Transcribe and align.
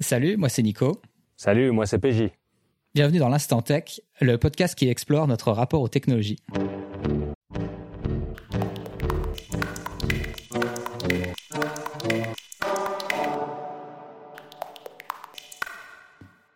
Salut, 0.00 0.36
moi 0.36 0.48
c'est 0.48 0.62
Nico. 0.62 1.00
Salut, 1.36 1.70
moi 1.70 1.86
c'est 1.86 2.00
PJ. 2.00 2.32
Bienvenue 2.96 3.20
dans 3.20 3.28
l'Instant 3.28 3.62
Tech, 3.62 4.00
le 4.20 4.38
podcast 4.38 4.74
qui 4.74 4.88
explore 4.88 5.28
notre 5.28 5.52
rapport 5.52 5.80
aux 5.80 5.88
technologies. 5.88 6.40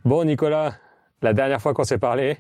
Bon 0.05 0.25
Nicolas, 0.25 0.75
la 1.23 1.33
dernière 1.33 1.63
fois 1.63 1.75
qu'on 1.75 1.85
s'est 1.85 1.99
parlé, 1.99 2.39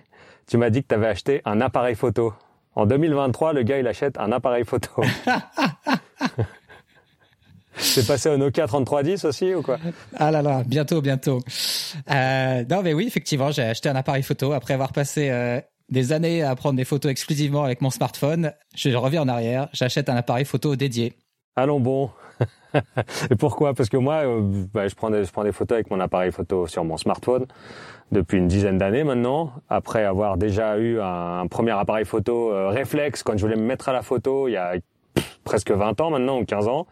tu 0.48 0.56
m'as 0.56 0.70
dit 0.70 0.82
que 0.82 0.88
tu 0.88 0.94
avais 0.96 1.06
acheté 1.06 1.42
un 1.44 1.60
appareil 1.60 1.94
photo. 1.94 2.34
En 2.74 2.86
2023, 2.86 3.52
le 3.52 3.62
gars 3.62 3.78
il 3.78 3.86
achète 3.86 4.18
un 4.18 4.32
appareil 4.32 4.64
photo. 4.64 4.90
C'est 8.00 8.06
passé 8.06 8.28
au 8.28 8.36
Nokia 8.36 8.66
3310 8.68 9.24
aussi 9.24 9.54
ou 9.54 9.62
quoi? 9.62 9.78
Ah 10.14 10.30
là 10.30 10.40
là, 10.40 10.62
bientôt, 10.64 11.00
bientôt. 11.00 11.40
Euh, 12.10 12.64
non 12.70 12.82
mais 12.82 12.94
oui, 12.94 13.06
effectivement, 13.08 13.50
j'ai 13.50 13.62
acheté 13.62 13.88
un 13.88 13.96
appareil 13.96 14.22
photo 14.22 14.52
après 14.52 14.74
avoir 14.74 14.92
passé 14.92 15.30
euh, 15.30 15.60
des 15.88 16.12
années 16.12 16.42
à 16.42 16.54
prendre 16.54 16.76
des 16.76 16.84
photos 16.84 17.10
exclusivement 17.10 17.64
avec 17.64 17.80
mon 17.80 17.90
smartphone. 17.90 18.52
Je 18.76 18.90
reviens 18.90 19.22
en 19.22 19.28
arrière, 19.28 19.68
j'achète 19.72 20.08
un 20.08 20.16
appareil 20.16 20.44
photo 20.44 20.76
dédié. 20.76 21.14
Allons 21.56 21.80
bon. 21.80 22.10
Et 23.30 23.34
pourquoi? 23.36 23.74
Parce 23.74 23.88
que 23.88 23.96
moi, 23.96 24.24
euh, 24.24 24.40
bah, 24.72 24.86
je, 24.86 24.94
prends 24.94 25.10
des, 25.10 25.24
je 25.24 25.32
prends 25.32 25.42
des 25.42 25.50
photos 25.50 25.74
avec 25.76 25.90
mon 25.90 25.98
appareil 25.98 26.30
photo 26.30 26.68
sur 26.68 26.84
mon 26.84 26.96
smartphone 26.96 27.46
depuis 28.12 28.38
une 28.38 28.46
dizaine 28.46 28.78
d'années 28.78 29.02
maintenant. 29.02 29.52
Après 29.68 30.04
avoir 30.04 30.36
déjà 30.36 30.78
eu 30.78 31.00
un, 31.00 31.48
premier 31.48 31.72
appareil 31.72 32.04
photo 32.04 32.52
euh, 32.52 32.68
réflexe 32.68 33.24
quand 33.24 33.36
je 33.36 33.42
voulais 33.42 33.56
me 33.56 33.66
mettre 33.66 33.88
à 33.88 33.92
la 33.92 34.02
photo 34.02 34.46
il 34.46 34.52
y 34.52 34.56
a 34.56 34.74
presque 35.48 35.70
20 35.70 36.00
ans 36.00 36.10
maintenant 36.10 36.38
ou 36.38 36.44
15 36.44 36.68
ans. 36.68 36.86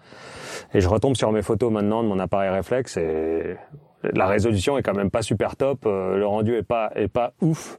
Et 0.75 0.81
je 0.81 0.89
retombe 0.89 1.15
sur 1.15 1.31
mes 1.31 1.43
photos 1.43 1.71
maintenant 1.71 2.03
de 2.03 2.09
mon 2.09 2.19
appareil 2.19 2.51
réflexe 2.51 2.97
et 2.97 3.57
la 4.03 4.27
résolution 4.27 4.79
est 4.79 4.83
quand 4.83 4.95
même 4.95 5.11
pas 5.11 5.23
super 5.23 5.57
top. 5.57 5.85
Euh, 5.87 6.17
le 6.17 6.27
rendu 6.27 6.55
est 6.57 6.63
pas 6.63 6.91
est 6.95 7.09
pas 7.09 7.33
ouf. 7.41 7.79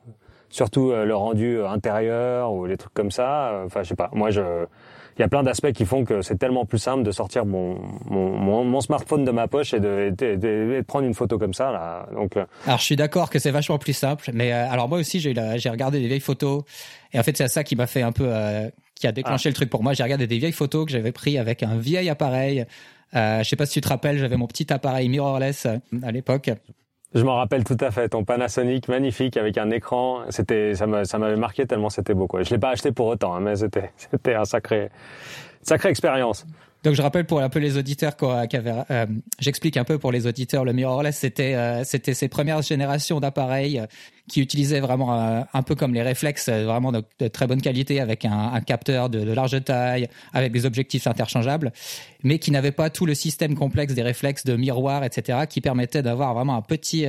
Surtout 0.49 0.91
le 0.91 1.13
rendu 1.13 1.61
intérieur 1.61 2.53
ou 2.53 2.65
les 2.65 2.77
trucs 2.77 2.93
comme 2.93 3.11
ça. 3.11 3.63
Enfin, 3.65 3.83
je 3.83 3.89
sais 3.89 3.95
pas. 3.95 4.09
Moi, 4.13 4.29
je 4.29 4.65
il 5.17 5.21
y 5.21 5.25
a 5.25 5.27
plein 5.27 5.43
d'aspects 5.43 5.71
qui 5.71 5.85
font 5.85 6.05
que 6.05 6.21
c'est 6.21 6.37
tellement 6.37 6.65
plus 6.65 6.77
simple 6.77 7.03
de 7.03 7.11
sortir 7.11 7.45
mon, 7.45 7.79
mon, 8.09 8.81
smartphone 8.81 9.25
de 9.25 9.31
ma 9.31 9.47
poche 9.47 9.73
et 9.73 9.79
de, 9.79 10.81
prendre 10.81 11.07
une 11.07 11.15
photo 11.15 11.39
comme 11.39 11.53
ça. 11.53 11.71
Là. 11.71 12.07
Donc, 12.13 12.37
euh, 12.37 12.45
alors 12.65 12.77
je 12.77 12.83
suis 12.83 12.95
d'accord 12.95 13.29
que 13.29 13.39
c'est 13.39 13.51
vachement 13.51 13.79
plus 13.79 13.93
simple, 13.93 14.29
mais 14.33 14.53
euh, 14.53 14.69
alors 14.69 14.87
moi 14.87 14.99
aussi 14.99 15.19
j'ai 15.19 15.69
regardé 15.69 15.99
des 15.99 16.07
vieilles 16.07 16.19
photos 16.19 16.63
et 17.13 17.19
en 17.19 17.23
fait 17.23 17.35
c'est 17.35 17.47
ça 17.47 17.63
qui 17.63 17.75
m'a 17.75 17.87
fait 17.87 18.03
un 18.03 18.11
peu 18.11 18.27
euh, 18.27 18.69
qui 18.99 19.07
a 19.07 19.11
déclenché 19.11 19.47
ah. 19.47 19.51
le 19.51 19.55
truc 19.55 19.69
pour 19.69 19.83
moi. 19.83 19.93
J'ai 19.93 20.03
regardé 20.03 20.27
des 20.27 20.37
vieilles 20.37 20.51
photos 20.51 20.85
que 20.85 20.91
j'avais 20.91 21.11
pris 21.11 21.37
avec 21.37 21.63
un 21.63 21.77
vieil 21.77 22.09
appareil. 22.09 22.65
Euh, 23.15 23.43
je 23.43 23.49
sais 23.49 23.55
pas 23.55 23.65
si 23.65 23.73
tu 23.73 23.81
te 23.81 23.87
rappelles, 23.87 24.17
j'avais 24.17 24.37
mon 24.37 24.47
petit 24.47 24.71
appareil 24.71 25.09
mirrorless 25.09 25.65
à 25.65 26.11
l'époque. 26.11 26.49
Je 27.13 27.23
m'en 27.23 27.35
rappelle 27.35 27.63
tout 27.63 27.77
à 27.79 27.89
fait. 27.89 28.09
Ton 28.09 28.25
Panasonic 28.25 28.89
magnifique 28.89 29.37
avec 29.37 29.57
un 29.57 29.69
écran. 29.69 30.23
C'était, 30.29 30.75
ça 30.75 30.87
m'avait 30.87 31.37
marqué 31.37 31.65
tellement 31.65 31.89
c'était 31.89 32.13
beau, 32.13 32.27
quoi. 32.27 32.43
Je 32.43 32.49
l'ai 32.49 32.59
pas 32.59 32.69
acheté 32.69 32.91
pour 32.91 33.07
autant, 33.07 33.33
hein, 33.33 33.39
mais 33.39 33.55
c'était, 33.55 33.91
c'était 33.97 34.35
un 34.35 34.45
sacré, 34.45 34.89
sacrée 35.61 35.89
expérience. 35.89 36.45
Donc 36.87 36.95
je 36.95 37.01
rappelle 37.01 37.25
pour 37.25 37.41
un 37.41 37.49
peu 37.49 37.59
les 37.59 37.77
auditeurs 37.77 38.15
euh, 38.23 39.05
j'explique 39.39 39.75
un 39.75 39.83
peu 39.83 39.97
pour 39.97 40.13
les 40.13 40.25
auditeurs 40.25 40.63
le 40.63 40.71
mirrorless 40.71 41.17
c'était 41.17 41.53
euh, 41.53 41.83
c'était 41.83 42.13
ces 42.13 42.29
premières 42.29 42.61
générations 42.61 43.19
d'appareils 43.19 43.79
euh, 43.79 43.87
qui 44.29 44.39
utilisaient 44.39 44.79
vraiment 44.79 45.11
un 45.11 45.63
peu 45.63 45.75
comme 45.75 45.93
les 45.93 46.01
réflexes 46.01 46.47
vraiment 46.47 46.93
de, 46.93 47.03
très 47.27 47.45
bonne 47.45 47.61
qualité 47.61 47.99
avec 47.99 48.23
un, 48.23 48.61
capteur 48.61 49.09
de, 49.09 49.21
large 49.21 49.61
taille 49.65 50.07
avec 50.31 50.53
des 50.53 50.65
objectifs 50.65 51.07
interchangeables 51.07 51.73
mais 52.23 52.39
qui 52.39 52.51
n'avaient 52.51 52.71
pas 52.71 52.89
tout 52.89 53.05
le 53.05 53.15
système 53.15 53.55
complexe 53.55 53.93
des 53.93 54.03
réflexes 54.03 54.45
de 54.45 54.55
miroir 54.55 55.03
etc 55.03 55.39
qui 55.49 55.59
permettait 55.59 56.03
d'avoir 56.03 56.35
vraiment 56.35 56.55
un 56.55 56.61
petit 56.61 57.05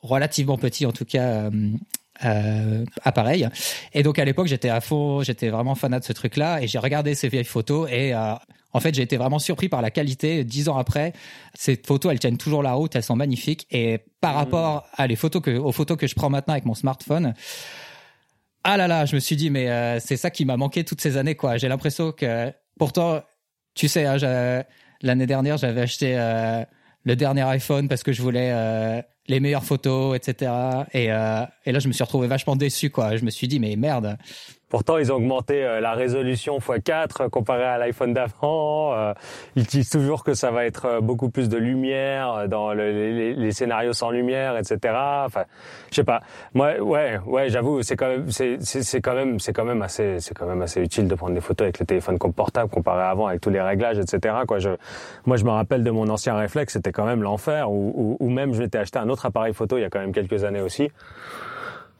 relativement 0.00 0.58
petit 0.58 0.86
en 0.86 0.92
tout 0.92 1.04
cas 1.04 1.50
euh, 2.24 2.84
appareil. 3.04 3.46
Et 3.92 4.02
donc 4.02 4.18
à 4.18 4.24
l'époque, 4.24 4.46
j'étais 4.46 4.70
à 4.70 4.80
fond, 4.80 5.22
j'étais 5.22 5.50
vraiment 5.50 5.74
fanat 5.74 6.00
de 6.00 6.04
ce 6.04 6.14
truc-là, 6.14 6.62
et 6.62 6.66
j'ai 6.66 6.78
regardé 6.78 7.14
ces 7.14 7.28
vieilles 7.28 7.44
photos, 7.44 7.90
et 7.90 8.14
euh, 8.14 8.34
en 8.76 8.80
fait, 8.80 8.94
j'ai 8.94 9.02
été 9.02 9.16
vraiment 9.16 9.38
surpris 9.38 9.70
par 9.70 9.80
la 9.80 9.90
qualité. 9.90 10.44
Dix 10.44 10.68
ans 10.68 10.76
après, 10.76 11.14
ces 11.54 11.80
photos, 11.82 12.12
elles 12.12 12.18
tiennent 12.18 12.36
toujours 12.36 12.62
la 12.62 12.74
route, 12.74 12.94
elles 12.94 13.02
sont 13.02 13.16
magnifiques. 13.16 13.66
Et 13.70 14.00
par 14.20 14.34
mmh. 14.34 14.36
rapport 14.36 14.86
à 14.92 15.06
les 15.06 15.16
photos 15.16 15.40
que, 15.40 15.56
aux 15.56 15.72
photos 15.72 15.96
que 15.96 16.06
je 16.06 16.14
prends 16.14 16.28
maintenant 16.28 16.52
avec 16.52 16.66
mon 16.66 16.74
smartphone, 16.74 17.32
ah 18.64 18.76
là 18.76 18.86
là, 18.86 19.06
je 19.06 19.14
me 19.14 19.20
suis 19.20 19.36
dit, 19.36 19.48
mais 19.48 19.70
euh, 19.70 19.98
c'est 19.98 20.18
ça 20.18 20.30
qui 20.30 20.44
m'a 20.44 20.58
manqué 20.58 20.84
toutes 20.84 21.00
ces 21.00 21.16
années, 21.16 21.36
quoi. 21.36 21.56
J'ai 21.56 21.68
l'impression 21.68 22.12
que, 22.12 22.52
pourtant, 22.78 23.22
tu 23.74 23.88
sais, 23.88 24.04
hein, 24.04 24.64
l'année 25.00 25.26
dernière, 25.26 25.56
j'avais 25.56 25.80
acheté 25.80 26.18
euh, 26.18 26.62
le 27.04 27.16
dernier 27.16 27.42
iPhone 27.42 27.88
parce 27.88 28.02
que 28.02 28.12
je 28.12 28.20
voulais 28.20 28.50
euh, 28.52 29.00
les 29.28 29.40
meilleures 29.40 29.64
photos, 29.64 30.16
etc. 30.16 30.52
Et, 30.92 31.12
euh, 31.12 31.42
et 31.64 31.72
là, 31.72 31.78
je 31.78 31.88
me 31.88 31.92
suis 31.92 32.04
retrouvé 32.04 32.28
vachement 32.28 32.56
déçu, 32.56 32.90
quoi. 32.90 33.16
Je 33.16 33.24
me 33.24 33.30
suis 33.30 33.48
dit, 33.48 33.58
mais 33.58 33.76
merde, 33.76 34.16
Pourtant, 34.68 34.98
ils 34.98 35.12
ont 35.12 35.16
augmenté 35.16 35.64
euh, 35.64 35.80
la 35.80 35.92
résolution 35.92 36.58
x4 36.58 37.30
comparé 37.30 37.62
à 37.62 37.78
l'iPhone 37.78 38.12
d'avant. 38.12 38.94
Euh, 38.94 39.14
ils 39.54 39.64
disent 39.64 39.90
toujours 39.90 40.24
que 40.24 40.34
ça 40.34 40.50
va 40.50 40.66
être 40.66 40.86
euh, 40.86 41.00
beaucoup 41.00 41.30
plus 41.30 41.48
de 41.48 41.56
lumière 41.56 42.48
dans 42.48 42.72
les, 42.72 43.52
scénarios 43.52 43.92
sans 43.92 44.10
lumière, 44.10 44.56
etc. 44.56 44.92
Enfin, 45.24 45.44
je 45.90 45.96
sais 45.96 46.04
pas. 46.04 46.20
Moi, 46.52 46.80
ouais, 46.80 47.20
ouais, 47.26 47.48
j'avoue, 47.48 47.82
c'est 47.82 47.94
quand 47.94 48.08
même, 48.08 48.32
c'est, 48.32 48.58
c'est, 48.60 49.00
quand 49.00 49.14
même, 49.14 49.38
c'est 49.38 49.52
quand 49.52 49.64
même 49.64 49.82
assez, 49.82 50.18
c'est 50.18 50.34
quand 50.34 50.46
même 50.46 50.62
assez 50.62 50.82
utile 50.82 51.06
de 51.06 51.14
prendre 51.14 51.34
des 51.34 51.40
photos 51.40 51.66
avec 51.66 51.78
le 51.78 51.86
téléphone 51.86 52.18
portable 52.18 52.68
comparé 52.68 53.04
avant 53.04 53.28
avec 53.28 53.40
tous 53.40 53.50
les 53.50 53.60
réglages, 53.60 53.98
etc. 54.00 54.34
Quoi. 54.48 54.58
Je, 54.58 54.70
moi, 55.26 55.36
je 55.36 55.44
me 55.44 55.50
rappelle 55.50 55.84
de 55.84 55.90
mon 55.92 56.08
ancien 56.08 56.34
réflexe, 56.34 56.72
c'était 56.72 56.92
quand 56.92 57.06
même 57.06 57.22
l'enfer. 57.22 57.70
Ou 57.70 58.28
même, 58.28 58.52
je 58.52 58.62
m'étais 58.62 58.78
acheté 58.78 58.98
un 58.98 59.08
autre 59.08 59.15
appareil 59.24 59.54
photo 59.54 59.78
il 59.78 59.82
y 59.82 59.84
a 59.84 59.90
quand 59.90 60.00
même 60.00 60.12
quelques 60.12 60.44
années 60.44 60.60
aussi. 60.60 60.90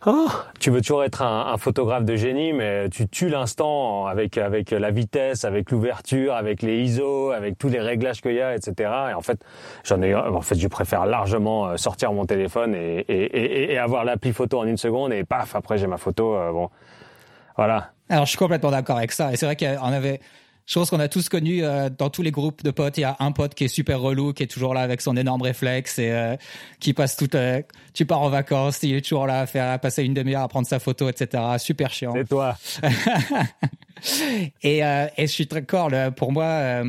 Oh, 0.08 0.28
tu 0.60 0.70
veux 0.70 0.82
toujours 0.82 1.02
être 1.02 1.22
un, 1.22 1.52
un, 1.52 1.56
photographe 1.56 2.04
de 2.04 2.14
génie, 2.14 2.52
mais 2.52 2.88
tu 2.90 3.08
tues 3.08 3.28
l'instant 3.28 4.06
avec 4.06 4.38
avec 4.38 4.70
la 4.70 4.90
vitesse, 4.92 5.44
avec 5.44 5.72
l'ouverture, 5.72 6.34
avec 6.34 6.62
les 6.62 6.82
ISO, 6.82 7.30
avec 7.32 7.58
tous 7.58 7.68
les 7.68 7.80
réglages 7.80 8.20
qu'il 8.20 8.34
y 8.34 8.40
a, 8.40 8.54
etc. 8.54 8.90
Et 9.10 9.14
en 9.14 9.20
fait, 9.20 9.40
j'en 9.84 10.00
ai, 10.02 10.14
en 10.14 10.42
fait, 10.42 10.54
je 10.54 10.68
préfère 10.68 11.06
largement 11.06 11.66
euh, 11.66 11.76
sortir 11.76 12.12
mon 12.12 12.24
téléphone 12.24 12.74
et, 12.74 13.04
et, 13.08 13.24
et, 13.24 13.72
et 13.72 13.78
avoir 13.78 14.04
l'appli 14.04 14.32
photo 14.32 14.60
en 14.60 14.64
une 14.64 14.76
seconde 14.76 15.12
et 15.12 15.24
paf, 15.24 15.56
après 15.56 15.76
j'ai 15.76 15.88
ma 15.88 15.96
photo. 15.96 16.36
Euh, 16.36 16.52
bon, 16.52 16.70
voilà. 17.56 17.90
Alors 18.08 18.26
je 18.26 18.30
suis 18.30 18.38
complètement 18.38 18.70
d'accord 18.70 18.98
avec 18.98 19.10
ça. 19.10 19.32
Et 19.32 19.36
c'est 19.36 19.46
vrai 19.46 19.56
qu'on 19.56 19.92
avait 19.92 20.20
je 20.66 20.74
pense 20.74 20.90
qu'on 20.90 21.00
a 21.00 21.08
tous 21.08 21.28
connu 21.28 21.62
euh, 21.62 21.88
dans 21.88 22.10
tous 22.10 22.22
les 22.22 22.32
groupes 22.32 22.64
de 22.64 22.72
potes, 22.72 22.98
il 22.98 23.02
y 23.02 23.04
a 23.04 23.16
un 23.20 23.30
pote 23.32 23.54
qui 23.54 23.64
est 23.64 23.68
super 23.68 24.00
relou, 24.00 24.32
qui 24.32 24.42
est 24.42 24.48
toujours 24.48 24.74
là 24.74 24.80
avec 24.80 25.00
son 25.00 25.16
énorme 25.16 25.42
réflexe 25.42 25.98
et 25.98 26.10
euh, 26.10 26.36
qui 26.80 26.92
passe 26.92 27.16
toute. 27.16 27.36
Euh, 27.36 27.62
tu 27.94 28.04
pars 28.04 28.20
en 28.20 28.28
vacances, 28.28 28.82
il 28.82 28.94
est 28.94 29.00
toujours 29.00 29.26
là 29.26 29.40
à 29.40 29.46
faire 29.46 29.78
passer 29.78 30.02
une 30.02 30.14
demi-heure 30.14 30.42
à 30.42 30.48
prendre 30.48 30.66
sa 30.66 30.80
photo, 30.80 31.08
etc. 31.08 31.42
Super 31.58 31.92
chiant. 31.92 32.12
C'est 32.14 32.28
toi. 32.28 32.56
et, 34.62 34.78
et 34.78 35.26
je 35.26 35.26
suis 35.26 35.46
très 35.46 35.60
d'accord. 35.60 35.90
Pour 36.16 36.32
moi, 36.32 36.82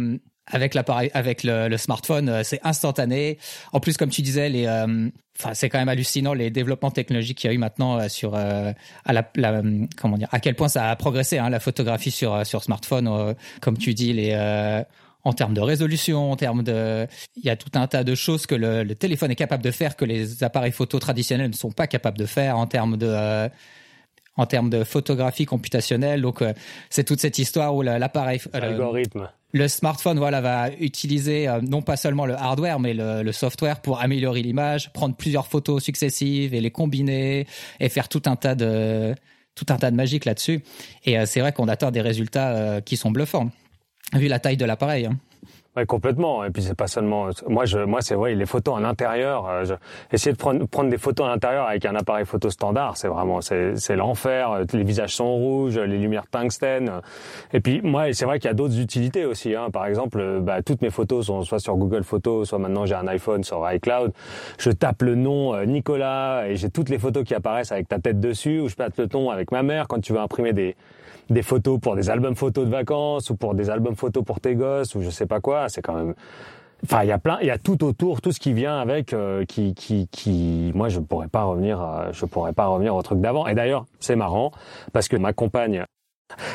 avec 0.48 0.74
l'appareil, 0.74 1.12
avec 1.14 1.44
le, 1.44 1.76
smartphone, 1.78 2.30
euh, 2.30 2.42
c'est 2.44 2.60
instantané. 2.64 3.38
En 3.74 3.80
plus, 3.80 3.98
comme 3.98 4.10
tu 4.10 4.22
disais, 4.22 4.50
les, 4.50 4.66
euh, 4.66 5.10
enfin, 5.38 5.54
c'est 5.54 5.70
quand 5.70 5.80
même 5.80 5.90
hallucinant 5.90 6.34
les 6.34 6.50
développements 6.50 6.92
technologiques 6.92 7.40
qu'il 7.40 7.50
y 7.50 7.52
a 7.52 7.54
eu 7.54 7.60
maintenant 7.60 8.00
euh, 8.00 8.08
sur, 8.08 8.36
à 8.36 8.74
la, 9.06 9.30
la, 9.36 9.62
comment 10.00 10.18
dire, 10.18 10.30
à 10.32 10.40
quel 10.40 10.56
point 10.56 10.70
ça 10.70 10.90
a 10.90 10.96
progressé 10.96 11.38
hein, 11.38 11.50
la 11.50 11.60
photographie 11.60 12.12
sur 12.12 12.46
sur 12.46 12.64
smartphone, 12.64 13.36
comme 13.62 13.78
tu 13.78 13.94
dis, 13.94 14.14
les 14.14 14.34
en 15.24 15.34
termes 15.34 15.54
de 15.54 15.62
résolution, 15.62 16.32
en 16.32 16.38
termes 16.38 16.64
de, 16.64 17.06
il 17.36 17.44
y 17.44 17.50
a 17.50 17.58
tout 17.58 17.72
un 17.78 17.86
tas 17.88 18.06
de 18.06 18.16
choses 18.16 18.46
que 18.46 18.56
le, 18.56 18.84
le, 18.84 18.96
téléphone 18.96 19.30
est 19.30 19.36
capable 19.36 19.64
de 19.64 19.72
faire 19.72 19.98
que 19.98 20.06
les 20.06 20.42
appareils 20.42 20.72
photo 20.72 21.00
traditionnels 21.00 21.50
ne 21.50 21.56
sont 21.56 21.72
pas 21.72 21.86
capables 21.86 22.18
de 22.18 22.26
faire 22.26 22.58
en 22.58 22.66
termes 22.66 22.96
de 22.96 23.50
en 24.38 24.46
termes 24.46 24.70
de 24.70 24.84
photographie 24.84 25.46
computationnelle. 25.46 26.22
Donc, 26.22 26.44
c'est 26.90 27.04
toute 27.04 27.20
cette 27.20 27.38
histoire 27.40 27.76
où 27.76 27.82
l'appareil, 27.82 28.40
l'algorithme, 28.54 29.30
le 29.54 29.68
smartphone 29.68 30.18
voilà 30.18 30.42
va 30.42 30.70
utiliser 30.80 31.48
euh, 31.48 31.62
non 31.62 31.82
pas 31.82 31.96
seulement 31.96 32.26
le 32.26 32.36
hardware 32.36 32.80
mais 32.80 32.94
le, 32.94 33.32
software 33.32 33.82
pour 33.82 34.02
améliorer 34.02 34.42
l'image, 34.42 34.92
prendre 34.94 35.16
plusieurs 35.16 35.48
photos 35.48 35.84
successives 35.84 36.54
et 36.54 36.62
les 36.62 36.72
combiner 36.72 37.48
et 37.80 37.90
faire 37.90 38.10
tout 38.10 38.24
un 38.26 38.36
tas 38.36 38.56
de 38.56 39.16
tout 39.56 39.66
un 39.70 39.78
tas 39.78 39.90
de 39.90 39.96
magique 39.96 40.26
là-dessus. 40.26 40.64
Et 41.06 41.18
euh, 41.18 41.26
c'est 41.26 41.40
vrai 41.40 41.52
qu'on 41.52 41.68
atteint 41.68 41.92
des 41.92 42.02
résultats 42.02 42.50
euh, 42.50 42.82
qui 42.82 42.98
sont 42.98 43.12
bluffants 43.12 43.50
vu 44.14 44.28
la 44.28 44.40
taille 44.40 44.58
de 44.58 44.66
l'appareil. 44.66 45.06
Hein. 45.06 45.18
Ouais, 45.78 45.86
complètement. 45.86 46.44
Et 46.44 46.50
puis 46.50 46.64
c'est 46.64 46.74
pas 46.74 46.88
seulement 46.88 47.30
moi 47.48 47.66
je 47.66 47.78
moi 47.78 48.02
c'est 48.02 48.16
vrai 48.16 48.34
les 48.34 48.48
photos 48.48 48.74
en 48.74 48.84
intérieur. 48.84 49.48
Euh, 49.48 49.76
essayer 50.12 50.32
de 50.32 50.38
prendre 50.38 50.66
prendre 50.66 50.90
des 50.90 50.98
photos 50.98 51.28
en 51.28 51.30
intérieur 51.30 51.68
avec 51.68 51.86
un 51.86 51.94
appareil 51.94 52.26
photo 52.26 52.50
standard, 52.50 52.98
c'est 52.98 53.08
vraiment 53.08 53.42
c'est 53.42 53.96
l'enfer. 53.96 54.62
Les 54.74 54.84
visages 54.84 55.16
sont 55.16 55.32
rouges, 55.36 55.78
les 55.78 56.00
lumières 56.00 56.26
tungstène. 56.32 56.92
Et 57.54 57.60
puis 57.60 57.82
moi 57.84 58.12
c'est 58.12 58.26
vrai 58.26 58.40
qu'il 58.40 58.48
y 58.48 58.52
a 58.52 58.56
d'autres 58.56 58.80
utilités 58.80 59.26
aussi. 59.26 59.54
Hein. 59.54 59.70
Par 59.72 59.86
exemple, 59.86 60.40
bah, 60.42 60.64
toutes 60.64 60.82
mes 60.82 60.90
photos 60.90 61.28
sont 61.28 61.44
soit 61.44 61.60
sur 61.60 61.76
Google 61.78 62.04
Photos, 62.04 62.50
soit 62.50 62.58
maintenant 62.58 62.88
j'ai 62.88 62.96
un 62.96 63.08
iPhone 63.08 63.44
sur 63.44 63.64
iCloud. 63.72 64.14
Je 64.58 64.72
tape 64.72 65.04
le 65.04 65.14
nom 65.14 65.54
euh, 65.54 65.66
Nicolas 65.66 66.48
et 66.48 66.56
j'ai 66.56 66.72
toutes 66.72 66.90
les 66.90 66.98
photos 66.98 67.24
qui 67.24 67.36
apparaissent 67.36 67.72
avec 67.72 67.88
ta 67.88 68.00
tête 68.00 68.20
dessus. 68.20 68.62
Ou 68.62 68.68
je 68.68 68.74
tape 68.74 68.98
le 68.98 69.08
nom 69.14 69.30
avec 69.30 69.52
ma 69.52 69.62
mère 69.62 69.88
quand 69.88 70.00
tu 70.02 70.12
veux 70.12 70.20
imprimer 70.20 70.54
des 70.54 70.76
des 71.30 71.42
photos 71.42 71.80
pour 71.80 71.96
des 71.96 72.10
albums 72.10 72.36
photos 72.36 72.66
de 72.66 72.72
vacances 72.72 73.30
ou 73.30 73.36
pour 73.36 73.54
des 73.54 73.70
albums 73.70 73.96
photos 73.96 74.24
pour 74.24 74.40
tes 74.40 74.56
gosses 74.56 74.96
ou 74.96 75.02
je 75.02 75.10
sais 75.10 75.26
pas 75.26 75.40
quoi. 75.40 75.67
C'est 75.70 75.82
quand 75.82 75.94
même 75.94 76.14
Enfin, 76.84 77.04
il 77.04 77.08
y 77.08 77.12
a 77.12 77.18
plein, 77.18 77.40
il 77.42 77.48
y 77.48 77.52
a 77.52 77.58
tout 77.58 77.84
autour, 77.84 78.22
tout 78.22 78.32
ce 78.32 78.40
qui 78.40 78.54
vient 78.54 78.80
avec, 78.80 79.12
euh, 79.12 79.46
qui, 79.46 79.74
qui, 79.74 80.08
qui, 80.10 80.72
moi, 80.76 80.90
je 80.90 81.00
pourrais 81.00 81.28
pas 81.28 81.44
revenir, 81.44 82.10
je 82.12 82.26
pourrais 82.26 82.54
pas 82.54 82.68
revenir 82.68 82.96
au 82.96 83.02
truc 83.02 83.20
d'avant. 83.20 83.48
Et 83.48 83.56
d'ailleurs, 83.56 83.86
c'est 84.00 84.16
marrant 84.16 84.52
parce 84.94 85.08
que 85.08 85.18
ma 85.18 85.34
compagne, 85.34 85.86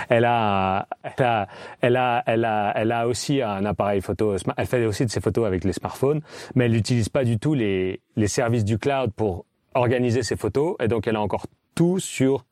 elle 0.09 0.25
a, 0.25 0.87
elle 1.03 1.25
a, 1.25 1.49
elle 1.81 1.97
a, 1.97 2.23
elle 2.27 2.45
a, 2.45 2.73
elle 2.77 2.93
a 2.93 3.09
aussi 3.09 3.43
un 3.43 3.65
appareil 3.65 4.01
photo. 4.01 4.37
Elle 4.57 4.67
fait 4.67 4.85
aussi 4.85 5.05
de 5.05 5.11
ses 5.11 5.21
photos 5.21 5.47
avec 5.47 5.65
les 5.65 5.73
smartphones, 5.73 6.21
mais 6.55 6.67
elle 6.67 6.73
n'utilise 6.73 7.09
pas 7.09 7.25
du 7.25 7.39
tout 7.39 7.55
les, 7.55 8.01
les 8.17 8.29
services 8.29 8.65
du 8.65 8.79
cloud 8.79 9.13
pour 9.15 9.45
organiser 9.75 10.23
ses 10.23 10.37
photos. 10.37 10.77
Et 10.81 10.89
donc, 10.89 11.07
elle 11.07 11.17
a 11.17 11.21
encore 11.21 11.47
tout 11.75 11.99
sur 11.99 12.45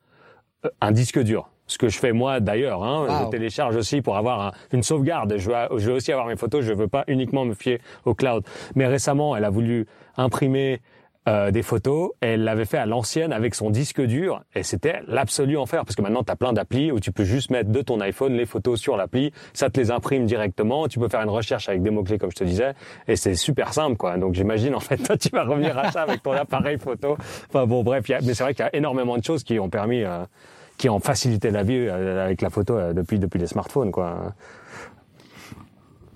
euh, 0.65 0.69
un 0.81 0.91
disque 0.91 1.19
dur 1.19 1.49
ce 1.71 1.77
que 1.77 1.87
je 1.87 1.97
fais 1.97 2.11
moi 2.11 2.39
d'ailleurs. 2.39 2.83
Hein. 2.83 3.23
Je 3.23 3.29
télécharge 3.29 3.75
aussi 3.77 4.01
pour 4.01 4.17
avoir 4.17 4.53
une 4.73 4.83
sauvegarde. 4.83 5.35
Je 5.37 5.49
veux, 5.49 5.79
je 5.79 5.89
veux 5.89 5.95
aussi 5.95 6.11
avoir 6.11 6.27
mes 6.27 6.35
photos. 6.35 6.65
Je 6.65 6.73
veux 6.73 6.89
pas 6.89 7.05
uniquement 7.07 7.45
me 7.45 7.53
fier 7.53 7.79
au 8.05 8.13
cloud. 8.13 8.43
Mais 8.75 8.87
récemment, 8.87 9.35
elle 9.35 9.45
a 9.45 9.49
voulu 9.49 9.87
imprimer 10.17 10.81
euh, 11.29 11.51
des 11.51 11.61
photos 11.61 12.09
et 12.23 12.29
elle 12.29 12.43
l'avait 12.43 12.65
fait 12.65 12.79
à 12.79 12.87
l'ancienne 12.87 13.31
avec 13.31 13.53
son 13.53 13.69
disque 13.69 14.01
dur 14.01 14.41
et 14.55 14.63
c'était 14.63 15.01
l'absolu 15.07 15.55
enfer 15.55 15.85
parce 15.85 15.95
que 15.95 16.01
maintenant 16.01 16.23
tu 16.23 16.31
as 16.31 16.35
plein 16.35 16.51
d'applis 16.51 16.91
où 16.91 16.99
tu 16.99 17.11
peux 17.11 17.25
juste 17.25 17.51
mettre 17.51 17.69
de 17.69 17.81
ton 17.83 17.99
iPhone 18.01 18.33
les 18.33 18.47
photos 18.47 18.79
sur 18.79 18.97
l'appli, 18.97 19.31
ça 19.53 19.69
te 19.69 19.79
les 19.79 19.91
imprime 19.91 20.25
directement, 20.25 20.87
tu 20.87 20.97
peux 20.97 21.09
faire 21.09 21.21
une 21.21 21.29
recherche 21.29 21.69
avec 21.69 21.83
des 21.83 21.91
mots-clés 21.91 22.17
comme 22.17 22.31
je 22.31 22.37
te 22.37 22.43
disais 22.43 22.73
et 23.07 23.15
c'est 23.15 23.35
super 23.35 23.71
simple 23.71 23.97
quoi. 23.97 24.17
Donc 24.17 24.33
j'imagine 24.33 24.73
en 24.73 24.79
fait 24.79 24.97
toi 25.03 25.15
tu 25.15 25.29
vas 25.29 25.43
revenir 25.43 25.77
à 25.77 25.91
ça 25.91 26.01
avec 26.01 26.23
ton 26.23 26.31
appareil 26.31 26.79
photo. 26.79 27.17
Enfin 27.49 27.67
bon 27.67 27.83
bref, 27.83 28.03
mais 28.09 28.33
c'est 28.33 28.43
vrai 28.43 28.55
qu'il 28.55 28.65
y 28.65 28.67
a 28.67 28.75
énormément 28.75 29.15
de 29.15 29.23
choses 29.23 29.43
qui 29.43 29.59
ont 29.59 29.69
permis 29.69 30.03
euh, 30.03 30.25
qui 30.81 30.89
ont 30.89 30.99
facilité 30.99 31.51
la 31.51 31.61
vie 31.61 31.75
euh, 31.75 32.25
avec 32.25 32.41
la 32.41 32.49
photo 32.49 32.75
euh, 32.75 32.91
depuis 32.91 33.19
depuis 33.19 33.39
les 33.39 33.45
smartphones 33.45 33.91
quoi. 33.91 34.33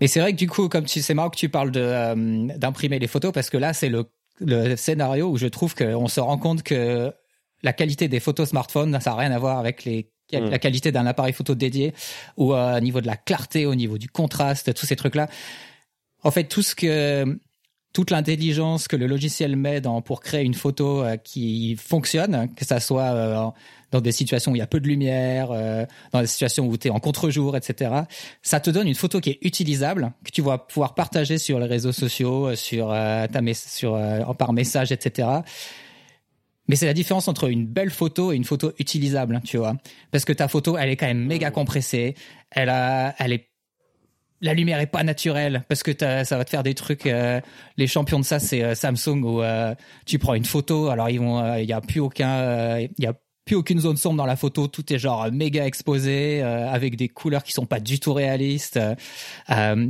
Et 0.01 0.07
c'est 0.07 0.19
vrai 0.19 0.33
que 0.33 0.37
du 0.37 0.49
coup, 0.49 0.67
comme 0.69 0.85
tu 0.85 1.01
c'est 1.01 1.13
marrant 1.13 1.29
que 1.29 1.37
tu 1.37 1.49
parles 1.49 1.69
de 1.69 1.81
euh, 1.81 2.47
d'imprimer 2.57 2.97
les 2.97 3.07
photos 3.07 3.31
parce 3.31 3.51
que 3.51 3.57
là 3.57 3.73
c'est 3.73 3.89
le 3.89 4.05
le 4.39 4.75
scénario 4.75 5.29
où 5.29 5.37
je 5.37 5.45
trouve 5.45 5.75
qu'on 5.75 6.07
se 6.07 6.19
rend 6.19 6.39
compte 6.39 6.63
que 6.63 7.13
la 7.61 7.73
qualité 7.73 8.07
des 8.07 8.19
photos 8.19 8.49
smartphones 8.49 8.99
ça 8.99 9.11
n'a 9.11 9.17
rien 9.17 9.31
à 9.31 9.37
voir 9.37 9.59
avec 9.59 9.85
les 9.85 10.11
la 10.31 10.57
qualité 10.57 10.91
d'un 10.91 11.05
appareil 11.05 11.33
photo 11.33 11.53
dédié 11.53 11.93
ou 12.35 12.55
au 12.55 12.79
niveau 12.79 12.99
de 12.99 13.05
la 13.05 13.15
clarté, 13.15 13.67
au 13.67 13.75
niveau 13.75 13.99
du 13.99 14.09
contraste, 14.09 14.73
tous 14.73 14.87
ces 14.87 14.95
trucs 14.95 15.13
là. 15.13 15.27
En 16.23 16.31
fait, 16.31 16.45
tout 16.45 16.63
ce 16.63 16.73
que 16.73 17.37
toute 17.95 18.11
l'intelligence 18.11 18.89
que 18.89 18.97
le 18.97 19.07
logiciel 19.07 19.55
met 19.55 19.79
dans 19.79 20.01
pour 20.01 20.19
créer 20.19 20.43
une 20.43 20.53
photo 20.53 21.05
qui 21.23 21.77
fonctionne, 21.77 22.53
que 22.53 22.65
ça 22.65 22.81
soit 22.81 23.53
dans 23.95 24.01
des 24.01 24.11
situations 24.11 24.51
où 24.51 24.55
il 24.55 24.59
y 24.59 24.61
a 24.61 24.67
peu 24.67 24.79
de 24.79 24.87
lumière, 24.87 25.49
euh, 25.51 25.85
dans 26.11 26.21
des 26.21 26.27
situations 26.27 26.67
où 26.67 26.77
tu 26.77 26.89
es 26.89 26.91
en 26.91 26.99
contre-jour, 26.99 27.55
etc. 27.55 27.91
Ça 28.41 28.59
te 28.59 28.69
donne 28.69 28.87
une 28.87 28.95
photo 28.95 29.19
qui 29.21 29.31
est 29.31 29.39
utilisable, 29.41 30.11
que 30.23 30.31
tu 30.31 30.41
vas 30.41 30.57
pouvoir 30.57 30.95
partager 30.95 31.37
sur 31.37 31.59
les 31.59 31.65
réseaux 31.65 31.93
sociaux, 31.93 32.47
euh, 32.47 32.55
sur 32.55 32.91
euh, 32.91 33.27
ta 33.27 33.41
sur 33.53 34.35
par 34.37 34.53
message, 34.53 34.91
etc. 34.91 35.29
Mais 36.67 36.75
c'est 36.75 36.87
la 36.87 36.93
différence 36.93 37.27
entre 37.27 37.47
une 37.49 37.65
belle 37.65 37.91
photo 37.91 38.33
et 38.33 38.35
une 38.35 38.43
photo 38.43 38.73
utilisable, 38.79 39.39
tu 39.45 39.57
vois. 39.57 39.75
Parce 40.11 40.25
que 40.25 40.33
ta 40.33 40.47
photo, 40.47 40.77
elle 40.77 40.89
est 40.89 40.97
quand 40.97 41.05
même 41.05 41.25
méga 41.25 41.51
compressée. 41.51 42.15
Elle 42.49 42.69
a, 42.69 43.13
elle 43.19 43.33
est 43.33 43.47
la 44.41 44.53
lumière 44.53 44.79
est 44.79 44.87
pas 44.87 45.03
naturelle 45.03 45.63
parce 45.67 45.81
que 45.81 45.91
ça 45.97 46.37
va 46.37 46.45
te 46.45 46.49
faire 46.49 46.63
des 46.63 46.73
trucs. 46.73 47.05
les 47.05 47.87
champions 47.87 48.19
de 48.19 48.25
ça, 48.25 48.39
c'est 48.39 48.75
Samsung 48.75 49.23
où 49.23 49.41
tu 50.05 50.19
prends 50.19 50.33
une 50.33 50.45
photo. 50.45 50.89
Alors 50.89 51.09
ils 51.09 51.19
vont, 51.19 51.55
il 51.55 51.65
y 51.65 51.73
a 51.73 51.81
plus 51.81 51.99
aucun, 52.01 52.79
il 52.79 53.03
y 53.03 53.07
a 53.07 53.13
plus 53.45 53.55
aucune 53.55 53.79
zone 53.79 53.95
sombre 53.95 54.17
dans 54.17 54.25
la 54.25 54.35
photo, 54.35 54.67
tout 54.67 54.91
est 54.91 54.97
genre 54.97 55.31
méga 55.31 55.65
exposé 55.65 56.41
euh, 56.41 56.67
avec 56.67 56.95
des 56.95 57.07
couleurs 57.07 57.43
qui 57.43 57.53
sont 57.53 57.67
pas 57.67 57.79
du 57.79 57.99
tout 57.99 58.13
réalistes. 58.13 58.79
Euh, 59.51 59.89